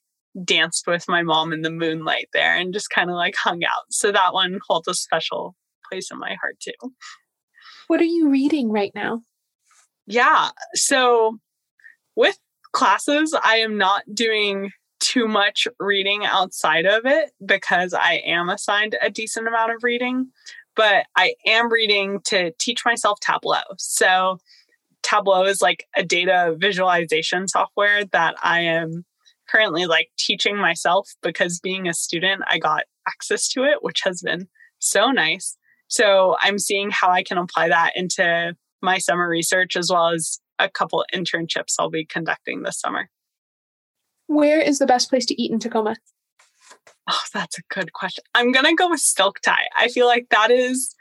danced 0.43 0.88
with 0.88 1.06
my 1.08 1.23
mom 1.23 1.53
in 1.53 1.62
the 1.62 1.71
moonlight 1.71 2.27
there 2.34 2.56
and 2.56 2.73
just 2.73 2.89
kind 2.89 3.10
of 3.10 3.15
like 3.15 3.36
hung 3.36 3.63
out. 3.63 3.84
So 3.89 4.12
that 4.12 4.34
one 4.34 4.60
holds 4.67 4.88
a 4.88 4.93
special 4.93 5.56
place 5.89 6.10
in 6.12 6.19
my 6.19 6.36
heart 6.41 6.60
too. 6.60 6.91
What 7.88 8.01
are 8.01 8.06
you 8.06 8.29
reading 8.29 8.71
right 8.71 8.91
now? 8.95 9.21
Yeah. 10.08 10.49
So 10.73 11.38
with 12.15 12.38
classes, 12.71 13.36
I 13.43 13.58
am 13.58 13.78
not 13.78 14.04
doing 14.13 14.71
too 14.99 15.28
much 15.28 15.67
reading 15.80 16.26
outside 16.26 16.86
of 16.86 17.06
it 17.06 17.32
because 17.45 17.93
I 17.93 18.21
am 18.26 18.49
assigned 18.49 18.97
a 19.02 19.10
decent 19.10 19.47
amount 19.47 19.73
of 19.73 19.84
reading, 19.84 20.30
but 20.76 21.06
I 21.15 21.36
am 21.45 21.71
reading 21.71 22.21
to 22.26 22.52
teach 22.58 22.86
myself 22.86 23.19
Tableau. 23.19 23.62
So, 23.78 24.39
Tableau 25.02 25.43
is 25.43 25.62
like 25.62 25.86
a 25.97 26.04
data 26.04 26.56
visualization 26.58 27.49
software 27.49 28.06
that 28.13 28.36
I 28.41 28.62
am 28.62 29.04
currently 29.49 29.86
like 29.86 30.10
teaching 30.17 30.58
myself 30.58 31.12
because 31.21 31.60
being 31.60 31.88
a 31.88 31.93
student, 31.93 32.41
I 32.47 32.58
got 32.58 32.84
access 33.06 33.49
to 33.49 33.65
it, 33.65 33.80
which 33.82 34.02
has 34.06 34.21
been 34.21 34.47
so 34.80 35.12
nice. 35.12 35.58
So, 35.89 36.38
I'm 36.39 36.58
seeing 36.60 36.91
how 36.91 37.10
I 37.10 37.23
can 37.23 37.38
apply 37.38 37.67
that 37.67 37.91
into 37.95 38.56
my 38.82 38.99
summer 38.99 39.28
research 39.28 39.76
as 39.76 39.89
well 39.91 40.10
as 40.10 40.39
a 40.63 40.69
couple 40.69 41.06
internships 41.13 41.76
I'll 41.78 41.89
be 41.89 42.06
conducting 42.06 42.63
this 42.63 42.80
summer. 42.80 43.10
Where 44.28 44.60
is 44.60 44.80
the 44.80 44.86
best 44.86 45.10
place 45.10 45.26
to 45.28 45.41
eat 45.41 45.52
in 45.52 45.60
Tacoma? 45.60 45.97
Oh, 47.10 47.19
that's 47.34 47.60
a 47.60 47.63
good 47.69 47.93
question. 47.93 48.23
I'm 48.34 48.52
going 48.52 48.65
to 48.65 48.76
go 48.76 48.89
with 48.89 49.02
Silk 49.02 49.41
Thai. 49.41 49.67
I 49.78 49.89
feel 49.89 50.08
like 50.08 50.30
that 50.30 50.49
is 50.49 50.95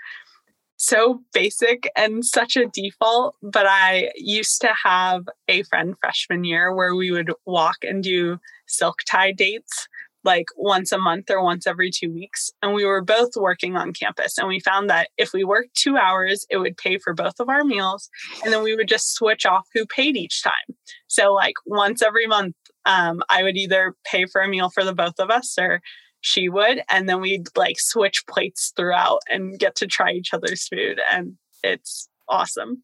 so 0.76 1.22
basic 1.32 1.88
and 1.94 2.24
such 2.24 2.56
a 2.56 2.66
default, 2.66 3.36
but 3.40 3.66
I 3.66 4.10
used 4.16 4.60
to 4.62 4.70
have 4.84 5.28
a 5.46 5.62
friend 5.62 5.94
freshman 6.00 6.42
year 6.42 6.74
where 6.74 6.96
we 6.96 7.12
would 7.12 7.32
walk 7.46 7.76
and 7.82 8.02
do 8.02 8.40
Silk 8.66 9.02
Thai 9.08 9.30
dates 9.30 9.86
like 10.24 10.46
once 10.56 10.92
a 10.92 10.98
month 10.98 11.30
or 11.30 11.42
once 11.42 11.66
every 11.66 11.90
two 11.90 12.12
weeks. 12.12 12.50
And 12.62 12.74
we 12.74 12.84
were 12.84 13.02
both 13.02 13.30
working 13.36 13.76
on 13.76 13.92
campus. 13.92 14.38
And 14.38 14.48
we 14.48 14.60
found 14.60 14.88
that 14.90 15.08
if 15.16 15.32
we 15.32 15.44
worked 15.44 15.74
two 15.74 15.96
hours, 15.96 16.46
it 16.50 16.58
would 16.58 16.76
pay 16.76 16.98
for 16.98 17.14
both 17.14 17.40
of 17.40 17.48
our 17.48 17.64
meals. 17.64 18.08
And 18.44 18.52
then 18.52 18.62
we 18.62 18.76
would 18.76 18.88
just 18.88 19.14
switch 19.14 19.44
off 19.46 19.66
who 19.74 19.86
paid 19.86 20.16
each 20.16 20.42
time. 20.42 20.76
So, 21.08 21.32
like 21.32 21.54
once 21.66 22.02
every 22.02 22.26
month, 22.26 22.54
um, 22.86 23.22
I 23.28 23.42
would 23.42 23.56
either 23.56 23.94
pay 24.04 24.26
for 24.26 24.40
a 24.40 24.48
meal 24.48 24.70
for 24.70 24.84
the 24.84 24.94
both 24.94 25.18
of 25.18 25.30
us 25.30 25.56
or 25.58 25.80
she 26.20 26.48
would. 26.48 26.82
And 26.88 27.08
then 27.08 27.20
we'd 27.20 27.48
like 27.56 27.76
switch 27.78 28.24
plates 28.28 28.72
throughout 28.76 29.20
and 29.28 29.58
get 29.58 29.76
to 29.76 29.86
try 29.86 30.12
each 30.12 30.32
other's 30.32 30.66
food. 30.68 31.00
And 31.10 31.36
it's 31.62 32.08
awesome. 32.28 32.82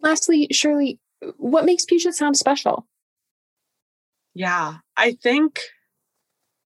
Lastly, 0.00 0.48
Shirley, 0.50 0.98
what 1.36 1.64
makes 1.64 1.84
Puget 1.84 2.14
Sound 2.14 2.36
special? 2.36 2.86
Yeah, 4.34 4.76
I 4.96 5.12
think 5.22 5.60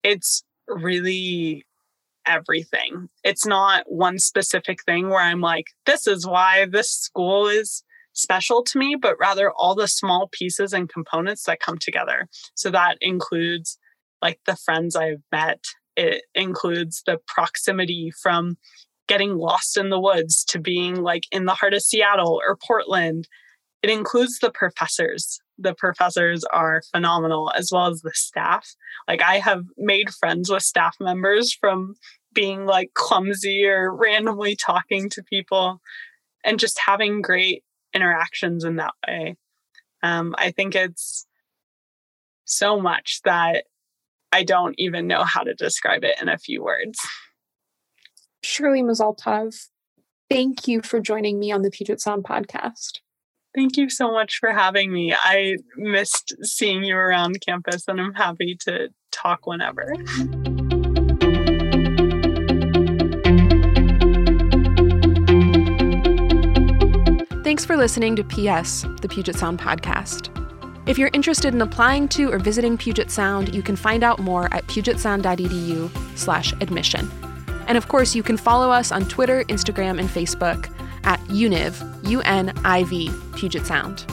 it's 0.08 0.42
really 0.66 1.66
everything. 2.26 3.08
It's 3.24 3.46
not 3.46 3.84
one 3.86 4.18
specific 4.18 4.82
thing 4.84 5.08
where 5.08 5.20
I'm 5.20 5.40
like, 5.40 5.66
this 5.86 6.06
is 6.06 6.26
why 6.26 6.66
this 6.70 6.90
school 6.90 7.46
is 7.46 7.82
special 8.12 8.62
to 8.64 8.78
me, 8.78 8.96
but 9.00 9.18
rather 9.20 9.52
all 9.52 9.74
the 9.74 9.86
small 9.86 10.28
pieces 10.32 10.72
and 10.72 10.88
components 10.88 11.44
that 11.44 11.60
come 11.60 11.78
together. 11.78 12.26
So 12.54 12.70
that 12.70 12.96
includes 13.00 13.78
like 14.20 14.40
the 14.46 14.56
friends 14.56 14.96
I've 14.96 15.22
met, 15.30 15.62
it 15.96 16.22
includes 16.34 17.02
the 17.06 17.18
proximity 17.26 18.10
from 18.22 18.56
getting 19.06 19.36
lost 19.36 19.76
in 19.76 19.90
the 19.90 20.00
woods 20.00 20.44
to 20.46 20.58
being 20.58 20.96
like 20.96 21.24
in 21.30 21.44
the 21.44 21.54
heart 21.54 21.74
of 21.74 21.82
Seattle 21.82 22.40
or 22.46 22.56
Portland. 22.66 23.28
It 23.82 23.90
includes 23.90 24.38
the 24.38 24.50
professors 24.50 25.40
the 25.58 25.74
professors 25.74 26.44
are 26.44 26.82
phenomenal 26.92 27.52
as 27.56 27.70
well 27.72 27.86
as 27.86 28.00
the 28.02 28.12
staff. 28.14 28.74
Like 29.06 29.22
I 29.22 29.38
have 29.38 29.64
made 29.76 30.10
friends 30.14 30.50
with 30.50 30.62
staff 30.62 30.96
members 31.00 31.52
from 31.52 31.94
being 32.32 32.66
like 32.66 32.94
clumsy 32.94 33.66
or 33.66 33.92
randomly 33.94 34.56
talking 34.56 35.08
to 35.10 35.22
people 35.22 35.80
and 36.44 36.60
just 36.60 36.78
having 36.86 37.22
great 37.22 37.64
interactions 37.94 38.64
in 38.64 38.76
that 38.76 38.94
way. 39.06 39.36
Um, 40.02 40.34
I 40.38 40.52
think 40.52 40.74
it's 40.74 41.26
so 42.44 42.80
much 42.80 43.20
that 43.24 43.64
I 44.32 44.44
don't 44.44 44.74
even 44.78 45.06
know 45.06 45.24
how 45.24 45.42
to 45.42 45.54
describe 45.54 46.04
it 46.04 46.20
in 46.20 46.28
a 46.28 46.38
few 46.38 46.62
words. 46.62 47.00
Shirley 48.42 48.82
Mazaltov, 48.82 49.56
thank 50.30 50.68
you 50.68 50.82
for 50.82 51.00
joining 51.00 51.40
me 51.40 51.50
on 51.50 51.62
the 51.62 51.70
Puget 51.70 52.00
Sound 52.00 52.24
podcast. 52.24 53.00
Thank 53.58 53.76
you 53.76 53.90
so 53.90 54.10
much 54.12 54.38
for 54.38 54.52
having 54.52 54.92
me. 54.92 55.12
I 55.12 55.56
missed 55.76 56.32
seeing 56.42 56.84
you 56.84 56.94
around 56.94 57.40
campus 57.44 57.88
and 57.88 58.00
I'm 58.00 58.14
happy 58.14 58.56
to 58.60 58.88
talk 59.10 59.48
whenever. 59.48 59.92
Thanks 67.42 67.64
for 67.64 67.76
listening 67.76 68.14
to 68.14 68.22
PS, 68.22 68.82
the 69.00 69.08
Puget 69.10 69.34
Sound 69.34 69.58
podcast. 69.58 70.28
If 70.88 70.96
you're 70.96 71.10
interested 71.12 71.52
in 71.52 71.60
applying 71.60 72.06
to 72.10 72.32
or 72.32 72.38
visiting 72.38 72.78
Puget 72.78 73.10
Sound, 73.10 73.52
you 73.52 73.64
can 73.64 73.74
find 73.74 74.04
out 74.04 74.20
more 74.20 74.44
at 74.54 74.64
pugetsound.edu/admission. 74.68 77.10
And 77.66 77.76
of 77.76 77.88
course, 77.88 78.14
you 78.14 78.22
can 78.22 78.36
follow 78.36 78.70
us 78.70 78.92
on 78.92 79.06
Twitter, 79.06 79.42
Instagram, 79.46 79.98
and 79.98 80.08
Facebook 80.08 80.72
at 81.04 81.20
UNIV, 81.28 82.08
U-N-I-V, 82.08 83.10
Puget 83.36 83.66
Sound. 83.66 84.04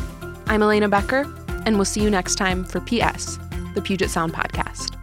I'm 0.47 0.61
Elena 0.61 0.89
Becker, 0.89 1.25
and 1.65 1.75
we'll 1.75 1.85
see 1.85 2.01
you 2.01 2.09
next 2.09 2.35
time 2.35 2.63
for 2.63 2.79
PS, 2.79 3.39
the 3.73 3.81
Puget 3.83 4.09
Sound 4.09 4.33
podcast. 4.33 4.94